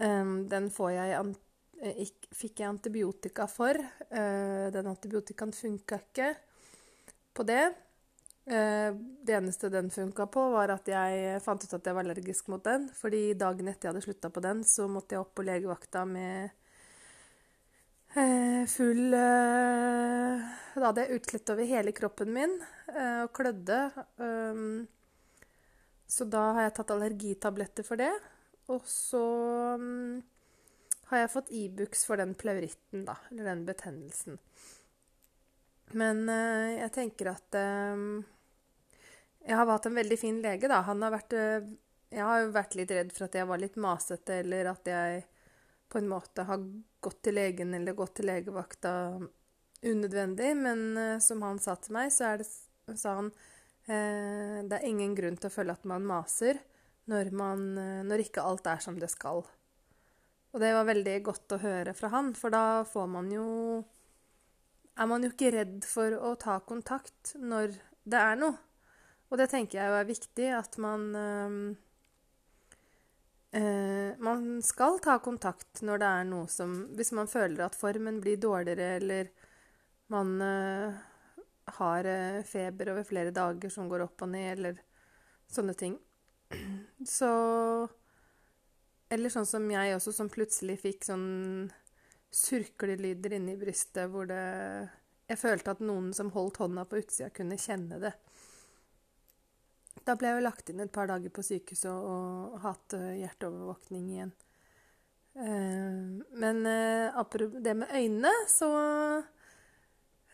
Um, 0.00 0.48
den 0.48 0.70
jeg 0.72 1.34
eh, 1.82 2.12
fikk 2.32 2.62
jeg 2.62 2.70
antibiotika 2.70 3.46
for. 3.50 3.76
Uh, 4.08 4.72
den 4.72 4.88
antibiotikaen 4.88 5.52
funka 5.52 6.00
ikke 6.00 6.32
på 7.36 7.46
det. 7.48 7.66
Uh, 8.48 8.96
det 9.26 9.36
eneste 9.36 9.68
den 9.70 9.90
funka 9.92 10.26
på, 10.32 10.46
var 10.54 10.72
at 10.74 10.88
jeg 10.88 11.42
fant 11.44 11.64
ut 11.64 11.74
at 11.76 11.86
jeg 11.86 11.96
var 11.96 12.06
allergisk 12.06 12.48
mot 12.52 12.64
den. 12.64 12.88
fordi 12.96 13.34
dagen 13.38 13.68
etter 13.68 13.88
jeg 13.88 13.94
hadde 13.94 14.06
slutta 14.06 14.30
på 14.32 14.42
den, 14.44 14.64
så 14.64 14.88
måtte 14.88 15.14
jeg 15.14 15.24
opp 15.24 15.34
på 15.36 15.44
legevakta 15.46 16.04
med 16.08 16.50
uh, 18.16 18.64
full 18.70 19.04
Da 19.12 20.86
hadde 20.86 21.04
jeg 21.04 21.20
utslett 21.20 21.52
over 21.52 21.68
hele 21.68 21.92
kroppen 21.92 22.32
min 22.34 22.56
og 22.90 23.30
klødde. 23.36 23.78
Um, 24.18 24.88
så 26.10 26.26
da 26.26 26.50
har 26.56 26.66
jeg 26.66 26.74
tatt 26.78 26.90
allergitabletter 26.94 27.86
for 27.86 28.00
det. 28.00 28.10
Og 28.70 28.86
så 28.86 29.22
um, 29.78 30.20
har 31.10 31.24
jeg 31.24 31.32
fått 31.32 31.52
Ibux 31.54 32.04
e 32.04 32.06
for 32.06 32.20
den 32.20 32.36
pleuritten, 32.38 33.04
da. 33.06 33.16
Eller 33.30 33.50
den 33.50 33.64
betennelsen. 33.66 34.38
Men 35.98 36.22
uh, 36.28 36.70
jeg 36.76 36.92
tenker 36.94 37.32
at 37.32 37.58
uh, 37.58 38.22
Jeg 39.46 39.58
har 39.58 39.70
hatt 39.70 39.88
en 39.90 39.98
veldig 39.98 40.18
fin 40.20 40.38
lege, 40.42 40.70
da. 40.70 40.82
Han 40.86 41.02
har 41.02 41.14
vært 41.16 41.34
uh, 41.34 41.66
Jeg 42.12 42.24
har 42.26 42.44
jo 42.44 42.54
vært 42.54 42.78
litt 42.78 42.94
redd 42.94 43.12
for 43.16 43.26
at 43.26 43.38
jeg 43.40 43.50
var 43.50 43.62
litt 43.62 43.78
masete, 43.80 44.40
eller 44.44 44.72
at 44.72 44.90
jeg 44.90 45.24
på 45.90 45.98
en 45.98 46.10
måte 46.10 46.46
har 46.46 46.62
gått 47.02 47.22
til 47.26 47.34
legen 47.34 47.74
eller 47.74 47.96
gått 47.98 48.20
til 48.20 48.28
legevakta 48.30 48.92
unødvendig. 49.82 50.52
Men 50.54 50.82
som 51.18 51.42
han 51.42 51.58
sa 51.58 51.74
til 51.82 51.96
meg, 51.96 52.12
så 52.14 52.36
det, 52.38 52.46
sa 52.94 53.16
han 53.18 53.32
det 53.90 54.76
er 54.76 54.86
ingen 54.86 55.16
grunn 55.18 55.38
til 55.40 55.50
å 55.50 55.54
føle 55.54 55.74
at 55.74 55.88
man 55.90 56.06
maser 56.06 56.60
når, 57.10 57.30
man, 57.34 57.64
eh, 57.78 58.02
når 58.06 58.26
ikke 58.26 58.44
alt 58.44 58.68
er 58.70 58.82
som 58.82 58.98
det 59.00 59.10
skal. 59.12 59.42
Og 60.50 60.62
det 60.62 60.72
var 60.74 60.88
veldig 60.88 61.16
godt 61.26 61.56
å 61.56 61.62
høre 61.62 61.94
fra 61.94 62.10
han, 62.14 62.32
for 62.38 62.54
da 62.54 62.82
får 62.88 63.08
man 63.10 63.30
jo 63.32 63.46
Er 65.00 65.08
man 65.08 65.24
jo 65.24 65.30
ikke 65.32 65.54
redd 65.54 65.84
for 65.88 66.12
å 66.12 66.34
ta 66.36 66.58
kontakt 66.60 67.32
når 67.40 67.72
det 68.04 68.20
er 68.20 68.36
noe. 68.36 68.58
Og 69.30 69.38
det 69.40 69.46
tenker 69.52 69.78
jeg 69.78 69.88
jo 69.88 69.96
er 69.96 70.08
viktig, 70.08 70.48
at 70.52 70.76
man 70.82 71.04
øh, 71.16 71.54
øh, 73.60 74.18
Man 74.20 74.42
skal 74.66 74.98
ta 75.00 75.16
kontakt 75.22 75.80
når 75.86 76.02
det 76.02 76.10
er 76.18 76.26
noe 76.26 76.50
som 76.50 76.74
Hvis 76.98 77.12
man 77.16 77.30
føler 77.30 77.62
at 77.64 77.78
formen 77.78 78.18
blir 78.20 78.40
dårligere, 78.42 78.96
eller 78.98 79.30
man 80.10 80.42
øh, 80.42 81.00
har 81.78 82.06
feber 82.42 82.90
over 82.90 83.06
flere 83.06 83.30
dager 83.30 83.70
som 83.70 83.88
går 83.88 84.02
opp 84.08 84.24
og 84.26 84.32
ned, 84.32 84.58
eller 84.58 84.80
sånne 85.46 85.76
ting. 85.78 85.94
Så 87.06 87.30
Eller 89.10 89.32
sånn 89.32 89.46
som 89.46 89.70
jeg 89.70 89.94
også, 89.94 90.12
som 90.12 90.28
plutselig 90.28 90.80
fikk 90.82 91.06
sånn 91.06 91.70
surklelyder 92.30 93.34
inni 93.36 93.56
brystet 93.58 94.10
hvor 94.10 94.28
det 94.30 94.42
Jeg 95.30 95.38
følte 95.38 95.74
at 95.74 95.82
noen 95.82 96.10
som 96.14 96.32
holdt 96.34 96.58
hånda 96.62 96.84
på 96.90 96.98
utsida, 96.98 97.30
kunne 97.30 97.58
kjenne 97.60 98.00
det. 98.02 98.12
Da 100.06 100.16
ble 100.18 100.30
jeg 100.30 100.40
jo 100.40 100.46
lagt 100.46 100.70
inn 100.72 100.82
et 100.82 100.92
par 100.92 101.06
dager 101.10 101.30
på 101.30 101.44
sykehuset 101.44 101.90
og, 101.90 102.54
og 102.56 102.62
hatt 102.64 102.96
uh, 102.98 103.12
hjerteovervåkning 103.14 104.08
igjen. 104.10 104.32
Uh, 105.38 106.18
men 106.42 106.64
uh, 106.66 107.36
det 107.62 107.76
med 107.78 107.94
øynene, 107.94 108.32
så 108.50 108.70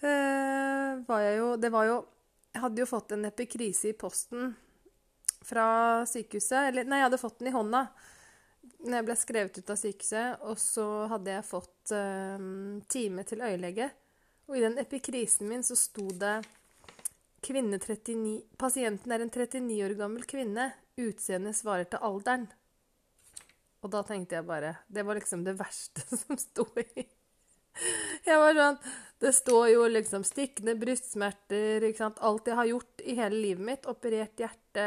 var 0.00 1.20
jeg 1.24 1.38
jo 1.38 1.46
Det 1.56 1.70
var 1.72 1.87
jo 1.88 1.94
Jeg 2.52 2.61
hadde 2.62 2.80
jo 2.82 2.88
fått 2.88 3.12
en 3.16 3.24
epikrise 3.26 3.88
i 3.90 3.96
posten 3.96 4.52
fra 5.44 6.04
sykehuset. 6.09 6.70
Eller 6.70 6.88
nei, 6.88 7.00
jeg 7.00 7.09
hadde 7.11 7.20
fått 7.20 7.40
den 7.40 7.50
i 7.50 7.54
hånda 7.56 7.87
når 8.90 9.01
jeg 9.01 9.07
ble 9.09 9.16
skrevet 9.20 9.59
ut 9.59 9.72
av 9.72 9.81
sykehuset. 9.81 10.44
Og 10.51 10.61
så 10.61 10.87
hadde 11.12 11.38
jeg 11.38 11.49
fått 11.49 11.94
eh, 11.96 12.46
time 12.92 13.25
til 13.29 13.44
øyelege. 13.46 13.90
Og 14.46 14.59
i 14.59 14.62
den 14.62 14.79
epikrisen 14.79 15.49
min 15.51 15.64
så 15.66 15.77
sto 15.79 16.07
det 16.14 16.38
39 17.46 18.42
Pasienten 18.59 19.12
er 19.12 19.22
en 19.22 19.31
39 19.31 19.83
år 19.87 19.96
gammel 19.99 20.27
kvinne. 20.29 20.70
Utseendet 20.96 21.59
svarer 21.59 21.88
til 21.90 22.03
alderen. 22.03 22.46
Og 23.85 23.92
da 23.92 24.03
tenkte 24.07 24.38
jeg 24.38 24.46
bare 24.49 24.79
Det 24.88 25.05
var 25.07 25.18
liksom 25.18 25.44
det 25.46 25.55
verste 25.59 26.03
som 26.22 26.38
sto 26.40 26.66
i 26.81 27.05
Jeg 28.27 28.38
var 28.40 28.57
sånn 28.57 28.79
Det 29.20 29.33
står 29.37 29.68
jo 29.75 29.85
liksom 29.90 30.25
stikkende 30.27 30.75
brystsmerter, 30.81 31.85
ikke 31.87 32.03
sant. 32.03 32.22
Alt 32.25 32.49
jeg 32.49 32.59
har 32.59 32.68
gjort 32.68 33.05
i 33.05 33.14
hele 33.16 33.38
livet 33.40 33.64
mitt. 33.64 33.87
Operert 33.88 34.40
hjerte, 34.40 34.87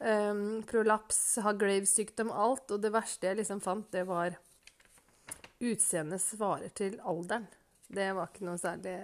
um, 0.00 0.62
prolaps, 0.68 1.38
har 1.44 1.58
Graves-sykdom, 1.60 2.30
alt. 2.30 2.70
Og 2.74 2.82
det 2.82 2.92
verste 2.94 3.30
jeg 3.30 3.40
liksom 3.40 3.62
fant, 3.64 3.88
det 3.94 4.06
var 4.08 4.38
Utseendet 5.58 6.22
svarer 6.22 6.70
til 6.70 7.00
alderen. 7.02 7.48
Det 7.90 8.12
var 8.14 8.28
ikke 8.30 8.44
noe 8.46 8.60
særlig 8.60 8.94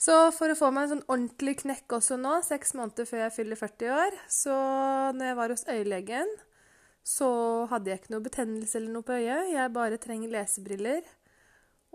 Så 0.00 0.14
for 0.32 0.48
å 0.48 0.56
få 0.56 0.70
meg 0.72 0.86
en 0.86 0.92
sånn 0.94 1.08
ordentlig 1.10 1.58
knekk 1.64 1.98
også 1.98 2.16
nå, 2.16 2.38
seks 2.46 2.72
måneder 2.78 3.08
før 3.08 3.26
jeg 3.26 3.34
fyller 3.34 3.60
40 3.60 3.90
år, 3.92 4.16
så 4.30 4.54
når 5.12 5.26
jeg 5.26 5.36
var 5.36 5.52
hos 5.52 5.66
øyelegen, 5.68 6.32
så 7.04 7.28
hadde 7.68 7.90
jeg 7.90 8.00
ikke 8.00 8.14
noe 8.14 8.24
betennelse 8.24 8.78
eller 8.78 8.94
noe 8.94 9.04
på 9.04 9.18
øyet. 9.18 9.50
Jeg 9.52 9.74
bare 9.74 10.00
trenger 10.00 10.32
lesebriller 10.32 11.04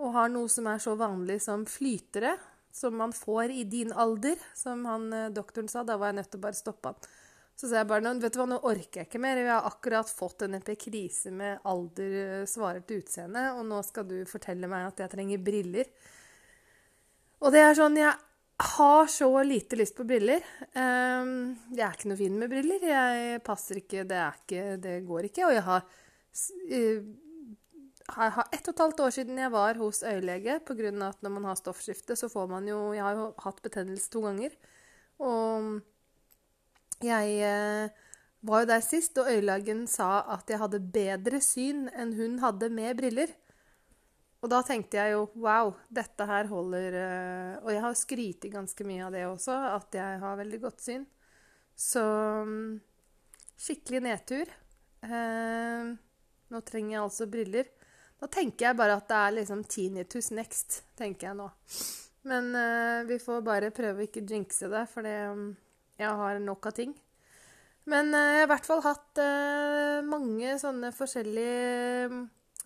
og 0.01 0.13
har 0.13 0.29
noe 0.29 0.51
som 0.51 0.67
er 0.69 0.81
så 0.83 0.93
vanlig 0.99 1.39
som 1.45 1.65
flytere, 1.69 2.35
som 2.75 2.97
man 2.99 3.15
får 3.15 3.53
i 3.55 3.63
din 3.71 3.93
alder, 3.95 4.37
som 4.53 4.83
han 4.89 5.07
eh, 5.15 5.31
doktoren 5.33 5.69
sa. 5.71 5.85
Da 5.87 5.95
var 5.97 6.11
jeg 6.11 6.19
nødt 6.19 6.31
til 6.33 6.41
å 6.41 6.45
bare 6.45 6.59
stoppe 6.59 6.91
han. 6.91 7.13
Så 7.55 7.69
sa 7.69 7.79
jeg 7.79 7.87
bare 7.87 8.11
vet 8.19 8.35
du 8.35 8.39
hva, 8.41 8.49
nå 8.51 8.59
orker 8.67 9.01
jeg 9.01 9.07
ikke 9.07 9.21
mer. 9.23 9.39
Jeg 9.39 9.53
har 9.53 9.67
akkurat 9.69 10.09
fått 10.11 10.43
en 10.43 10.57
epikrise 10.57 11.31
med 11.31 11.63
alder 11.71 12.15
eh, 12.21 12.47
svarer 12.51 12.83
til 12.83 12.99
utseende, 12.99 13.45
og 13.55 13.63
nå 13.69 13.79
skal 13.87 14.07
du 14.09 14.17
fortelle 14.27 14.67
meg 14.71 14.89
at 14.89 15.05
jeg 15.05 15.13
trenger 15.13 15.43
briller. 15.43 15.91
Og 17.39 17.53
det 17.55 17.63
er 17.63 17.77
sånn 17.77 17.95
Jeg 17.99 18.13
har 18.75 19.07
så 19.11 19.29
lite 19.43 19.79
lyst 19.79 19.95
på 19.95 20.05
briller. 20.07 20.43
Um, 20.75 21.55
jeg 21.71 21.83
er 21.83 21.95
ikke 21.95 22.11
noe 22.11 22.19
fin 22.19 22.37
med 22.39 22.51
briller. 22.51 22.87
Jeg 22.91 23.41
passer 23.43 23.81
ikke 23.81 24.05
Det, 24.07 24.21
ikke, 24.41 24.65
det 24.83 24.99
går 25.07 25.29
ikke. 25.29 25.47
Og 25.47 25.55
jeg 25.55 25.65
har 25.65 25.83
uh, 25.85 27.09
jeg 28.05 28.31
har 28.35 28.47
ett 28.53 28.67
og 28.69 28.75
et 28.75 28.81
halvt 28.83 29.01
år 29.01 29.13
siden 29.15 29.39
jeg 29.41 29.51
var 29.51 29.79
hos 29.81 30.03
øyelege 30.05 30.59
pga. 30.67 30.91
at 31.07 31.23
når 31.23 31.31
man 31.39 31.45
har 31.49 31.55
stoffskifte, 31.55 32.15
så 32.15 32.29
får 32.29 32.47
man 32.47 32.67
jo 32.67 32.93
Jeg 32.93 33.03
har 33.03 33.15
jo 33.15 33.33
hatt 33.39 33.61
betennelse 33.61 34.11
to 34.11 34.21
ganger. 34.21 34.51
Og 35.19 35.81
jeg 37.05 37.39
eh, 37.45 38.03
var 38.45 38.63
jo 38.63 38.69
der 38.69 38.83
sist, 38.85 39.17
og 39.21 39.29
øyelegen 39.31 39.85
sa 39.89 40.25
at 40.35 40.49
jeg 40.49 40.61
hadde 40.61 40.83
bedre 40.93 41.41
syn 41.43 41.87
enn 41.93 42.13
hun 42.17 42.39
hadde 42.43 42.69
med 42.73 42.97
briller. 42.99 43.33
Og 44.43 44.51
da 44.51 44.59
tenkte 44.65 44.99
jeg 44.99 45.15
jo 45.15 45.23
wow, 45.41 45.71
dette 45.89 46.27
her 46.29 46.45
holder 46.51 46.97
eh, 46.99 47.53
Og 47.63 47.71
jeg 47.73 47.81
har 47.81 47.95
skrytt 47.97 48.45
ganske 48.53 48.85
mye 48.85 49.07
av 49.07 49.15
det 49.15 49.23
også, 49.25 49.55
at 49.79 49.97
jeg 49.97 50.19
har 50.21 50.37
veldig 50.41 50.59
godt 50.67 50.85
syn. 50.85 51.07
Så 51.75 52.03
mm, 52.45 52.75
skikkelig 53.65 54.03
nedtur. 54.05 54.53
Eh, 55.05 55.89
nå 56.53 56.61
trenger 56.67 56.97
jeg 56.97 57.03
altså 57.03 57.29
briller. 57.31 57.73
Da 58.21 58.29
tenker 58.31 58.69
jeg 58.69 58.79
bare 58.79 58.99
at 58.99 59.09
det 59.09 59.21
er 59.21 59.37
liksom 59.39 59.65
tinnitus 59.67 60.29
next, 60.31 60.83
tenker 60.95 61.31
jeg 61.31 61.39
nå. 61.41 61.49
Men 62.29 62.47
vi 63.05 63.19
får 63.21 63.43
bare 63.45 63.73
prøve 63.75 64.01
å 64.01 64.05
ikke 64.07 64.23
jinxe 64.25 64.69
det, 64.71 64.85
for 64.89 65.05
det, 65.05 65.17
um, 65.29 65.51
jeg 65.99 66.21
har 66.21 66.39
nok 66.43 66.69
av 66.69 66.75
ting. 66.77 66.93
Men 67.89 68.09
uh, 68.13 68.21
jeg 68.21 68.41
har 68.41 68.47
i 68.47 68.51
hvert 68.53 68.69
fall 68.69 68.81
hatt 68.85 69.21
uh, 69.21 70.05
mange 70.07 70.55
sånne 70.61 70.91
forskjellige 70.95 72.07
um, 72.11 72.23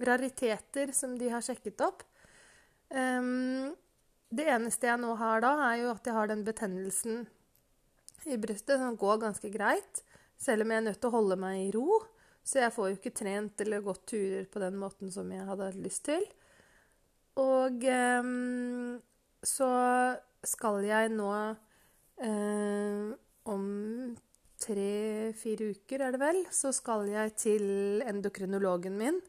rariteter 0.08 0.94
som 0.96 1.18
de 1.20 1.32
har 1.32 1.44
sjekket 1.44 1.84
opp. 1.84 2.06
Um, 2.89 3.76
det 4.30 4.48
eneste 4.50 4.88
jeg 4.88 5.02
nå 5.02 5.15
har 5.20 5.44
da, 5.44 5.56
er 5.72 5.84
jo 5.84 5.92
at 5.92 6.06
jeg 6.06 6.15
har 6.15 6.30
den 6.30 6.46
betennelsen 6.48 7.26
i 8.30 8.38
brystet 8.39 8.80
som 8.80 8.98
går 9.00 9.22
ganske 9.24 9.52
greit, 9.52 10.04
selv 10.39 10.63
om 10.63 10.72
jeg 10.72 10.82
er 10.82 10.88
nødt 10.88 11.00
til 11.02 11.12
å 11.12 11.18
holde 11.18 11.39
meg 11.39 11.65
i 11.65 11.72
ro. 11.76 12.00
Så 12.46 12.62
jeg 12.63 12.74
får 12.74 12.89
jo 12.89 12.98
ikke 12.98 13.15
trent 13.18 13.62
eller 13.62 13.84
gått 13.86 14.06
turer 14.10 14.46
på 14.50 14.62
den 14.63 14.78
måten 14.80 15.12
som 15.13 15.28
jeg 15.34 15.46
hadde 15.46 15.74
lyst 15.78 16.06
til. 16.08 16.24
Og 17.39 17.84
um, 17.84 19.00
så 19.46 19.70
skal 20.48 20.86
jeg 20.88 21.12
nå 21.13 21.30
um, 22.23 23.13
om 23.49 23.65
tre-fire 24.60 25.71
uker, 25.75 26.03
er 26.03 26.15
det 26.15 26.21
vel, 26.21 26.41
så 26.51 26.73
skal 26.75 27.08
jeg 27.10 27.36
til 27.39 27.67
endokrinologen 28.08 28.97
min. 28.99 29.21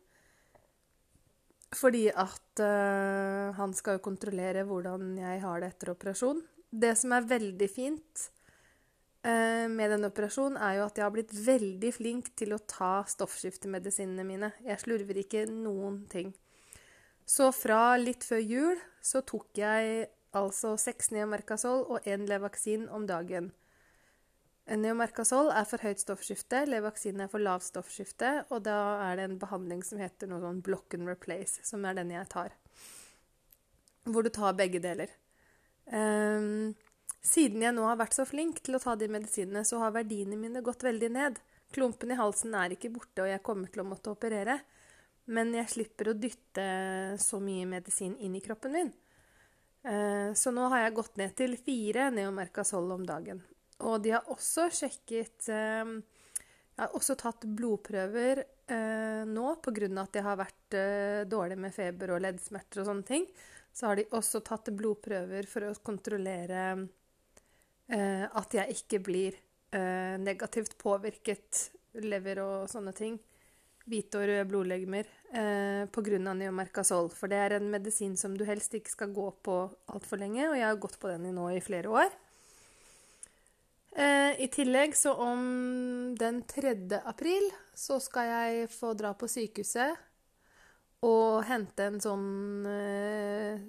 Fordi 1.70 2.09
at 2.11 2.59
eh, 2.66 3.55
han 3.55 3.70
skal 3.79 4.00
jo 4.00 4.03
kontrollere 4.03 4.64
hvordan 4.66 5.12
jeg 5.20 5.38
har 5.44 5.62
det 5.62 5.68
etter 5.70 5.92
operasjon. 5.92 6.40
Det 6.66 6.90
som 6.98 7.14
er 7.14 7.29
veldig 7.31 7.68
fint, 7.70 8.24
Eh, 9.22 9.68
med 9.68 9.90
den 9.92 10.07
operasjonen, 10.09 10.57
er 10.57 10.79
jo 10.79 10.87
at 10.87 10.96
jeg 10.96 11.05
har 11.05 11.12
blitt 11.12 11.33
veldig 11.44 11.90
flink 11.92 12.31
til 12.40 12.55
å 12.57 12.62
ta 12.64 13.03
stoffskiftemedisinene 13.05 14.24
mine. 14.24 14.48
Jeg 14.64 14.81
slurver 14.81 15.20
ikke 15.20 15.44
noen 15.50 16.07
ting. 16.09 16.33
Så 17.29 17.50
fra 17.53 17.98
litt 18.00 18.24
før 18.24 18.40
jul 18.40 18.81
så 19.05 19.20
tok 19.20 19.61
jeg 19.61 20.09
altså 20.37 20.77
seks 20.79 21.11
neomerkasol 21.14 21.87
og 21.90 22.07
én 22.09 22.27
Levaksin 22.29 22.88
om 22.93 23.07
dagen. 23.09 23.51
Neomerkasol 24.71 25.49
er 25.51 25.64
for 25.66 25.83
høyt 25.83 26.03
stoffskifte, 26.03 26.62
Levaksin 26.69 27.19
er 27.25 27.31
for 27.33 27.43
lavt 27.43 27.66
stoffskifte, 27.66 28.45
og 28.55 28.62
da 28.69 28.77
er 29.09 29.19
det 29.19 29.25
en 29.27 29.40
behandling 29.40 29.83
som 29.87 29.99
heter 29.99 30.31
noe 30.31 30.43
sånn 30.45 30.61
block 30.62 30.95
and 30.95 31.11
replace, 31.11 31.59
som 31.66 31.83
er 31.88 31.97
den 31.99 32.12
jeg 32.14 32.29
tar. 32.31 32.55
Hvor 34.07 34.23
du 34.23 34.31
tar 34.31 34.55
begge 34.59 34.79
deler. 34.83 35.11
Um, 35.90 36.77
siden 37.19 37.64
jeg 37.64 37.75
nå 37.75 37.83
har 37.88 37.99
vært 37.99 38.14
så 38.14 38.29
flink 38.29 38.62
til 38.62 38.79
å 38.79 38.83
ta 38.83 38.95
de 38.95 39.11
medisinene, 39.11 39.64
så 39.66 39.83
har 39.83 39.97
verdiene 39.97 40.38
mine 40.38 40.62
gått 40.62 40.87
veldig 40.87 41.11
ned. 41.19 41.43
Klumpen 41.75 42.14
i 42.14 42.19
halsen 42.19 42.55
er 42.55 42.77
ikke 42.77 42.93
borte, 42.95 43.25
og 43.25 43.33
jeg 43.33 43.43
kommer 43.47 43.71
til 43.73 43.83
å 43.83 43.88
måtte 43.90 44.14
operere. 44.14 44.61
Men 45.31 45.53
jeg 45.55 45.71
slipper 45.71 46.11
å 46.11 46.19
dytte 46.19 46.64
så 47.23 47.38
mye 47.43 47.66
medisin 47.71 48.16
inn 48.23 48.38
i 48.38 48.43
kroppen 48.43 48.75
min. 48.75 48.95
Eh, 49.83 50.35
så 50.35 50.53
nå 50.53 50.66
har 50.69 50.85
jeg 50.85 50.97
gått 50.99 51.16
ned 51.16 51.35
til 51.38 51.57
fire 51.57 52.11
Neomercasol 52.12 52.93
om 52.93 53.05
dagen. 53.09 53.40
Og 53.88 54.03
de 54.05 54.12
har 54.12 54.29
også 54.29 54.66
sjekket 54.77 55.49
eh, 55.49 55.95
Jeg 56.75 56.83
har 56.83 56.97
også 56.97 57.16
tatt 57.21 57.47
blodprøver 57.49 58.43
eh, 58.45 59.23
nå 59.29 59.55
pga. 59.64 59.88
at 60.03 60.19
jeg 60.19 60.27
har 60.27 60.40
vært 60.40 60.77
dårlig 61.29 61.59
med 61.59 61.75
feber 61.75 62.14
og 62.14 62.23
leddsmerter 62.25 62.83
og 62.83 62.90
sånne 62.90 63.09
ting. 63.09 63.27
Så 63.73 63.87
har 63.87 63.97
de 63.97 64.09
også 64.16 64.40
tatt 64.45 64.73
blodprøver 64.75 65.47
for 65.49 65.69
å 65.69 65.77
kontrollere 65.83 66.88
at 67.90 68.55
jeg 68.55 68.71
ikke 68.71 68.99
blir 69.03 69.35
negativt 70.23 70.77
påvirket, 70.79 71.73
lever 72.07 72.38
og 72.38 72.69
sånne 72.71 72.93
ting, 72.95 73.16
hvite 73.88 74.21
og 74.21 74.29
røde 74.29 74.49
blodlegemer, 74.49 75.07
eh, 75.33 75.85
pga. 75.90 76.19
neomercazol. 76.19 77.11
For 77.11 77.29
det 77.29 77.38
er 77.38 77.57
en 77.57 77.71
medisin 77.71 78.16
som 78.16 78.37
du 78.37 78.45
helst 78.45 78.75
ikke 78.75 78.90
skal 78.90 79.12
gå 79.12 79.31
på 79.43 79.71
altfor 79.88 80.19
lenge, 80.19 80.49
og 80.49 80.57
jeg 80.57 80.66
har 80.66 80.77
gått 80.77 80.99
på 81.01 81.09
den 81.09 81.35
nå 81.35 81.49
i 81.51 81.61
flere 81.61 81.88
år. 81.88 82.11
Eh, 83.97 84.40
I 84.40 84.49
tillegg, 84.49 84.95
så 84.97 85.14
om 85.14 86.14
den 86.19 86.43
3. 86.43 87.01
april, 87.05 87.51
så 87.75 87.99
skal 88.01 88.27
jeg 88.29 88.71
få 88.71 88.95
dra 88.95 89.14
på 89.14 89.27
sykehuset 89.29 89.97
og 91.03 91.43
hente 91.49 91.87
en 91.88 92.01
sånn 92.01 92.66
eh, 92.69 93.62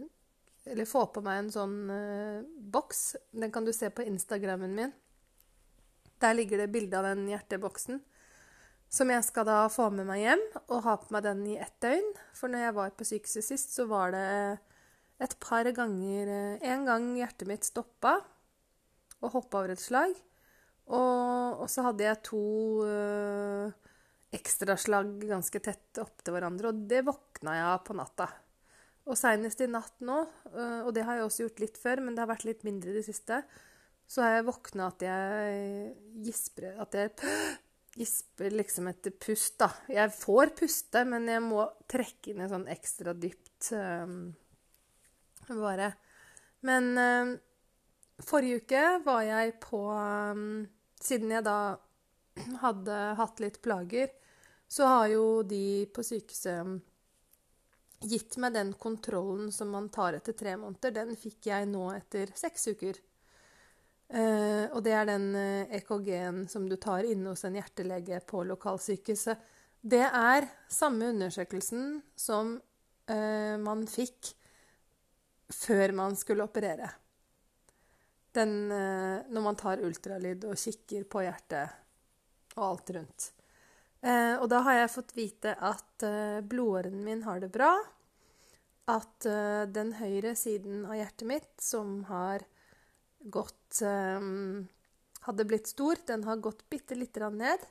eller 0.66 0.86
få 0.86 1.06
på 1.10 1.24
meg 1.26 1.40
en 1.40 1.52
sånn 1.54 1.78
eh, 1.90 2.44
boks. 2.46 3.16
Den 3.32 3.52
kan 3.54 3.66
du 3.66 3.74
se 3.74 3.90
på 3.90 4.06
Instagrammen 4.06 4.76
min. 4.76 4.94
Der 6.22 6.36
ligger 6.38 6.62
det 6.62 6.70
bilde 6.74 7.00
av 7.00 7.08
den 7.10 7.26
hjerteboksen. 7.32 8.02
Som 8.92 9.12
jeg 9.14 9.24
skal 9.24 9.48
da 9.48 9.62
få 9.72 9.88
med 9.96 10.04
meg 10.10 10.26
hjem 10.26 10.42
og 10.66 10.82
ha 10.84 10.98
på 11.00 11.14
meg 11.16 11.24
den 11.24 11.46
i 11.48 11.56
ett 11.64 11.78
døgn. 11.84 12.10
For 12.36 12.52
når 12.52 12.66
jeg 12.66 12.76
var 12.76 12.92
på 12.98 13.08
sykehuset 13.08 13.48
sist, 13.48 13.72
så 13.78 13.86
var 13.88 14.12
det 14.12 14.26
et 15.22 15.36
par 15.40 15.70
ganger 15.72 16.28
uh, 16.28 16.66
En 16.74 16.84
gang 16.88 17.08
hjertet 17.16 17.48
mitt 17.48 17.68
stoppa 17.68 18.18
og 19.22 19.34
hoppa 19.36 19.62
over 19.62 19.76
et 19.76 19.82
slag. 19.82 20.12
Og, 20.92 21.62
og 21.62 21.68
så 21.72 21.86
hadde 21.86 22.04
jeg 22.04 22.24
to 22.26 22.44
øh, 22.84 23.70
ekstraslag 24.36 25.12
ganske 25.30 25.62
tett 25.64 26.00
opptil 26.02 26.36
hverandre, 26.36 26.72
og 26.72 26.86
det 26.90 27.04
våkna 27.08 27.54
jeg 27.56 27.68
av 27.70 27.84
på 27.86 27.96
natta. 27.96 28.28
Og 29.06 29.18
seinest 29.18 29.62
i 29.64 29.70
natt 29.72 30.02
nå, 30.04 30.18
øh, 30.52 30.80
og 30.88 30.90
det 30.98 31.06
har 31.08 31.20
jeg 31.20 31.28
også 31.28 31.46
gjort 31.46 31.64
litt 31.64 31.80
før, 31.80 32.02
men 32.04 32.18
det 32.18 32.26
har 32.26 32.32
vært 32.34 32.48
litt 32.50 32.66
mindre 32.68 32.92
i 32.92 32.98
det 32.98 33.06
siste, 33.08 33.44
så 34.10 34.26
har 34.26 34.40
jeg 34.40 34.48
våkna 34.50 34.90
at 34.92 35.06
jeg 35.06 35.94
gisper 36.26 36.82
At 36.84 36.98
jeg 36.98 37.14
gisper 37.96 38.52
liksom 38.56 38.88
etter 38.88 39.12
pust, 39.12 39.58
da. 39.60 39.70
Jeg 39.92 40.14
får 40.16 40.54
puste, 40.60 41.04
men 41.08 41.28
jeg 41.30 41.44
må 41.44 41.66
trekke 41.92 42.36
en 42.36 42.50
sånn 42.52 42.68
ekstra 42.72 43.14
dypt 43.18 43.72
um, 43.76 44.32
bare. 45.50 45.92
Men 46.68 46.92
um, 46.96 47.34
forrige 48.24 48.62
uke 48.62 48.86
var 49.06 49.26
jeg 49.28 49.58
på 49.64 49.82
um, 49.92 50.46
Siden 51.02 51.32
jeg 51.34 51.42
da 51.42 51.80
hadde 52.64 52.98
hatt 53.18 53.40
litt 53.42 53.56
plager, 53.66 54.12
så 54.70 54.86
har 54.86 55.08
jo 55.10 55.24
de 55.44 55.90
på 55.92 56.04
sykehuset 56.06 56.78
gitt 58.06 58.38
meg 58.42 58.54
den 58.54 58.74
kontrollen 58.82 59.52
som 59.54 59.74
man 59.74 59.90
tar 59.94 60.14
etter 60.18 60.34
tre 60.38 60.54
måneder. 60.58 60.94
Den 60.94 61.18
fikk 61.18 61.50
jeg 61.50 61.68
nå 61.70 61.88
etter 61.96 62.32
seks 62.38 62.68
uker. 62.70 63.02
Eh, 64.12 64.66
og 64.76 64.82
det 64.84 64.92
er 64.92 65.08
den 65.08 65.30
eh, 65.40 65.76
EKG-en 65.78 66.44
som 66.52 66.66
du 66.68 66.76
tar 66.76 67.08
inne 67.08 67.32
hos 67.32 67.46
en 67.48 67.56
hjertelege 67.56 68.20
på 68.28 68.44
lokalsykehuset. 68.50 69.46
Det 69.82 70.04
er 70.04 70.50
samme 70.70 71.08
undersøkelsen 71.10 72.02
som 72.14 72.52
uh, 73.10 73.56
man 73.58 73.80
fikk 73.90 74.28
før 75.50 75.96
man 75.98 76.14
skulle 76.20 76.46
operere. 76.46 76.92
Den 78.36 78.54
uh, 78.70 79.24
når 79.26 79.46
man 79.48 79.58
tar 79.58 79.82
ultralyd 79.82 80.46
og 80.52 80.60
kikker 80.60 81.08
på 81.10 81.24
hjertet 81.26 81.74
og 82.60 82.68
alt 82.68 82.94
rundt. 82.94 83.32
Og 84.02 84.48
da 84.50 84.60
har 84.66 84.76
jeg 84.80 84.90
fått 84.90 85.12
vite 85.14 85.52
at 85.62 86.04
blodåren 86.50 87.04
min 87.06 87.20
har 87.22 87.38
det 87.40 87.52
bra. 87.54 87.70
At 88.90 89.28
den 89.70 89.92
høyre 90.00 90.34
siden 90.36 90.88
av 90.88 90.98
hjertet 90.98 91.28
mitt, 91.30 91.52
som 91.62 92.00
har 92.10 92.42
gått 93.30 93.82
um, 93.86 94.68
Hadde 95.22 95.46
blitt 95.46 95.70
stor. 95.70 96.00
Den 96.08 96.24
har 96.26 96.40
gått 96.42 96.64
bitte 96.70 96.96
lite 96.98 97.20
grann 97.20 97.38
ned. 97.38 97.62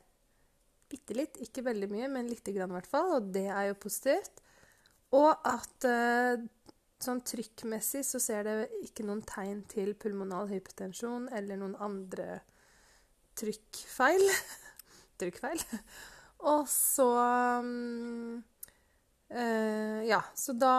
Bitte 0.91 1.17
litt, 1.19 1.41
ikke 1.43 1.65
veldig 1.67 1.89
mye, 1.91 2.07
men 2.13 2.29
lite 2.31 2.55
grann 2.55 2.71
i 2.71 2.77
hvert 2.77 2.91
fall. 2.91 3.17
Og 3.17 3.33
det 3.35 3.49
er 3.51 3.73
jo 3.73 3.81
positivt. 3.83 4.39
Og 5.19 5.33
at 5.35 5.87
uh, 5.91 6.39
sånn 7.03 7.23
trykkmessig 7.27 8.05
så 8.07 8.21
ser 8.23 8.47
det 8.47 8.55
ikke 8.87 9.07
noen 9.09 9.25
tegn 9.27 9.65
til 9.71 9.97
pulmonal 9.99 10.51
hypotensjon 10.53 11.27
eller 11.35 11.59
noen 11.59 11.75
andre 11.83 12.39
trykkfeil. 13.41 14.23
trykkfeil. 15.21 15.65
Og 16.51 16.65
så 16.71 17.09
um, 17.65 18.39
uh, 19.35 20.01
Ja, 20.07 20.23
så 20.35 20.55
da 20.59 20.75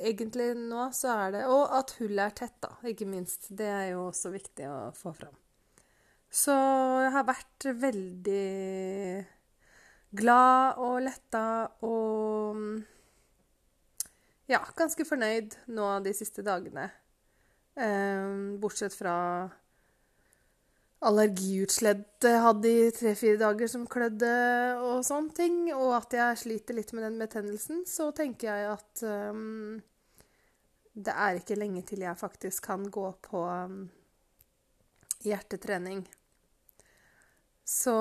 egentlig 0.00 0.52
nå 0.58 0.88
så 0.96 1.12
er 1.14 1.34
det 1.36 1.42
Og 1.52 1.70
at 1.76 1.94
hullet 2.00 2.24
er 2.26 2.36
tett, 2.42 2.56
da, 2.64 2.74
ikke 2.90 3.08
minst. 3.08 3.50
Det 3.50 3.68
er 3.70 3.86
jo 3.92 4.08
også 4.08 4.32
viktig 4.34 4.68
å 4.70 4.78
få 4.96 5.14
fram. 5.16 5.34
Så 6.34 6.54
jeg 7.04 7.12
har 7.14 7.28
vært 7.28 7.68
veldig 7.78 8.48
glad 10.18 10.80
og 10.82 10.96
letta 11.04 11.44
og 11.86 12.58
ja, 14.50 14.60
ganske 14.76 15.06
fornøyd 15.08 15.54
nå 15.72 15.88
de 16.04 16.12
siste 16.16 16.42
dagene. 16.44 16.88
Uh, 17.78 18.54
bortsett 18.62 18.94
fra 18.94 19.14
allergiutslett 21.04 22.24
jeg 22.24 22.40
hadde 22.40 22.70
i 22.70 22.92
tre-fire 22.94 23.38
dager 23.40 23.68
som 23.70 23.84
klødde 23.90 24.30
og 24.80 25.02
sånne 25.06 25.34
ting, 25.36 25.58
og 25.76 25.96
at 25.98 26.16
jeg 26.16 26.40
sliter 26.44 26.78
litt 26.78 26.94
med 26.96 27.04
den 27.08 27.18
betennelsen, 27.20 27.82
så 27.88 28.10
tenker 28.16 28.48
jeg 28.48 28.70
at 28.72 29.04
um, 29.34 29.82
det 30.94 31.14
er 31.14 31.40
ikke 31.40 31.58
lenge 31.58 31.82
til 31.88 32.04
jeg 32.06 32.20
faktisk 32.20 32.70
kan 32.70 32.86
gå 32.92 33.06
på 33.26 33.44
um, 33.44 33.84
hjertetrening. 35.26 36.04
Så 37.64 37.94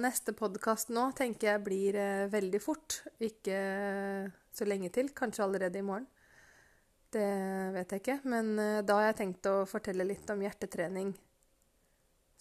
neste 0.00 0.32
podkast 0.36 0.92
nå 0.92 1.10
tenker 1.16 1.52
jeg 1.52 1.64
blir 1.64 1.98
uh, 2.00 2.30
veldig 2.32 2.60
fort. 2.64 3.02
Ikke 3.20 3.56
uh, 3.56 4.30
så 4.52 4.68
lenge 4.68 4.88
til. 4.92 5.12
Kanskje 5.16 5.44
allerede 5.44 5.80
i 5.80 5.84
morgen. 5.84 6.08
Det 7.12 7.28
vet 7.76 7.92
jeg 7.92 8.02
ikke. 8.02 8.18
Men 8.32 8.54
uh, 8.56 8.80
da 8.80 8.96
har 8.98 9.10
jeg 9.10 9.20
tenkt 9.20 9.50
å 9.52 9.62
fortelle 9.68 10.08
litt 10.08 10.32
om 10.32 10.40
hjertetrening 10.42 11.12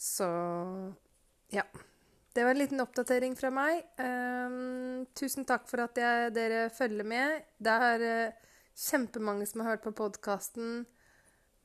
så 0.02 0.28
ja. 1.54 1.64
Det 2.34 2.44
var 2.44 2.52
en 2.52 2.58
liten 2.58 2.82
oppdatering 2.82 3.36
fra 3.36 3.52
meg. 3.54 3.84
Um, 4.00 5.06
tusen 5.20 5.46
takk 5.46 5.68
for 5.70 5.84
at 5.84 6.00
jeg, 6.00 6.32
dere 6.34 6.70
følger 6.74 7.06
med. 7.06 7.44
Det 7.60 7.74
er 7.88 8.06
uh, 8.08 8.50
kjempemange 8.72 9.46
som 9.50 9.62
har 9.62 9.76
hørt 9.76 9.84
på 9.84 9.94
podkasten. 10.00 10.86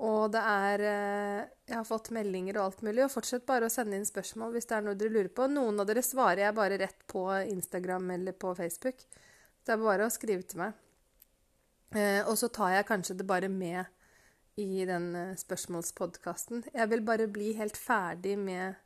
Og 0.03 0.35
det 0.35 0.43
er 0.43 0.83
uh, 0.85 1.45
Jeg 1.71 1.79
har 1.79 1.87
fått 1.87 2.11
meldinger 2.13 2.59
og 2.59 2.65
alt 2.65 2.83
mulig. 2.83 3.05
Og 3.07 3.15
fortsett 3.15 3.47
bare 3.47 3.71
å 3.71 3.73
sende 3.73 3.97
inn 3.97 4.09
spørsmål 4.09 4.57
hvis 4.57 4.67
det 4.69 4.77
er 4.81 4.89
noe 4.89 4.99
dere 4.99 5.15
lurer 5.15 5.31
på. 5.31 5.47
Noen 5.55 5.79
av 5.81 5.89
dere 5.89 6.03
svarer 6.05 6.49
jeg 6.49 6.59
bare 6.59 6.81
rett 6.83 7.07
på 7.09 7.29
Instagram 7.55 8.11
eller 8.19 8.35
på 8.35 8.53
Facebook. 8.59 9.07
Det 9.63 9.73
er 9.73 9.87
bare 9.87 10.11
å 10.11 10.13
skrive 10.13 10.43
til 10.43 10.67
meg. 10.67 10.75
Uh, 11.95 12.27
og 12.27 12.35
så 12.43 12.51
tar 12.51 12.75
jeg 12.75 12.91
kanskje 12.91 13.21
det 13.23 13.31
bare 13.31 13.49
med 13.49 13.87
i 14.57 14.87
den 14.89 15.11
eh, 15.17 15.37
spørsmålspodkasten. 15.37 16.65
Jeg 16.73 16.91
vil 16.91 17.05
bare 17.05 17.29
bli 17.29 17.53
helt 17.59 17.77
ferdig 17.77 18.37
med 18.41 18.83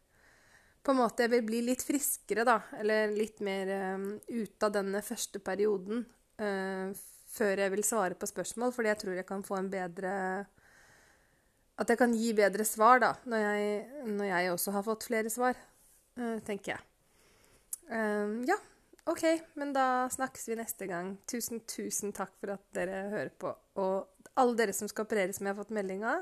På 0.82 0.94
en 0.94 1.02
måte, 1.02 1.26
jeg 1.26 1.30
vil 1.34 1.42
bli 1.44 1.58
litt 1.60 1.82
friskere, 1.84 2.40
da. 2.48 2.56
Eller 2.80 3.10
litt 3.12 3.42
mer 3.44 3.68
um, 3.98 4.14
ute 4.32 4.64
av 4.64 4.72
denne 4.72 5.02
første 5.04 5.36
perioden. 5.44 6.06
Uh, 6.40 6.96
før 7.28 7.60
jeg 7.60 7.72
vil 7.74 7.84
svare 7.84 8.16
på 8.16 8.26
spørsmål, 8.26 8.72
fordi 8.72 8.88
jeg 8.88 9.00
tror 9.02 9.18
jeg 9.18 9.26
kan 9.28 9.44
få 9.44 9.58
en 9.58 9.68
bedre 9.70 10.12
At 11.76 11.92
jeg 11.92 12.00
kan 12.00 12.14
gi 12.16 12.32
bedre 12.32 12.64
svar, 12.64 13.02
da. 13.04 13.12
Når 13.28 13.44
jeg, 13.44 13.84
når 14.08 14.30
jeg 14.30 14.54
også 14.54 14.72
har 14.78 14.86
fått 14.88 15.04
flere 15.10 15.30
svar, 15.30 15.60
uh, 16.16 16.38
tenker 16.48 16.72
jeg. 16.72 16.80
Um, 17.92 18.40
ja, 18.48 18.56
OK. 19.04 19.26
Men 19.60 19.76
da 19.76 20.08
snakkes 20.08 20.48
vi 20.48 20.58
neste 20.62 20.88
gang. 20.88 21.12
Tusen, 21.28 21.60
tusen 21.68 22.16
takk 22.16 22.32
for 22.40 22.56
at 22.56 22.64
dere 22.72 23.04
hører 23.12 23.36
på. 23.36 23.52
Og 23.84 24.19
alle 24.38 24.56
dere 24.58 24.74
som 24.76 24.88
skal 24.90 25.04
operere 25.06 25.32
som 25.36 25.46
jeg 25.46 25.54
har 25.54 25.60
fått 25.62 25.74
melding 25.74 26.04
av, 26.06 26.20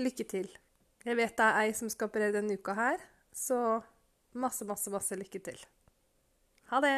lykke 0.00 0.24
til. 0.28 0.48
Jeg 1.06 1.16
vet 1.18 1.36
det 1.38 1.46
er 1.46 1.60
ei 1.62 1.70
som 1.76 1.88
skal 1.92 2.10
operere 2.10 2.34
denne 2.38 2.56
uka 2.58 2.72
her, 2.76 2.98
så 3.32 3.58
masse, 4.34 4.64
masse, 4.68 4.90
masse 4.90 5.14
lykke 5.18 5.40
til. 5.50 5.58
Ha 6.72 6.80
det! 6.82 6.96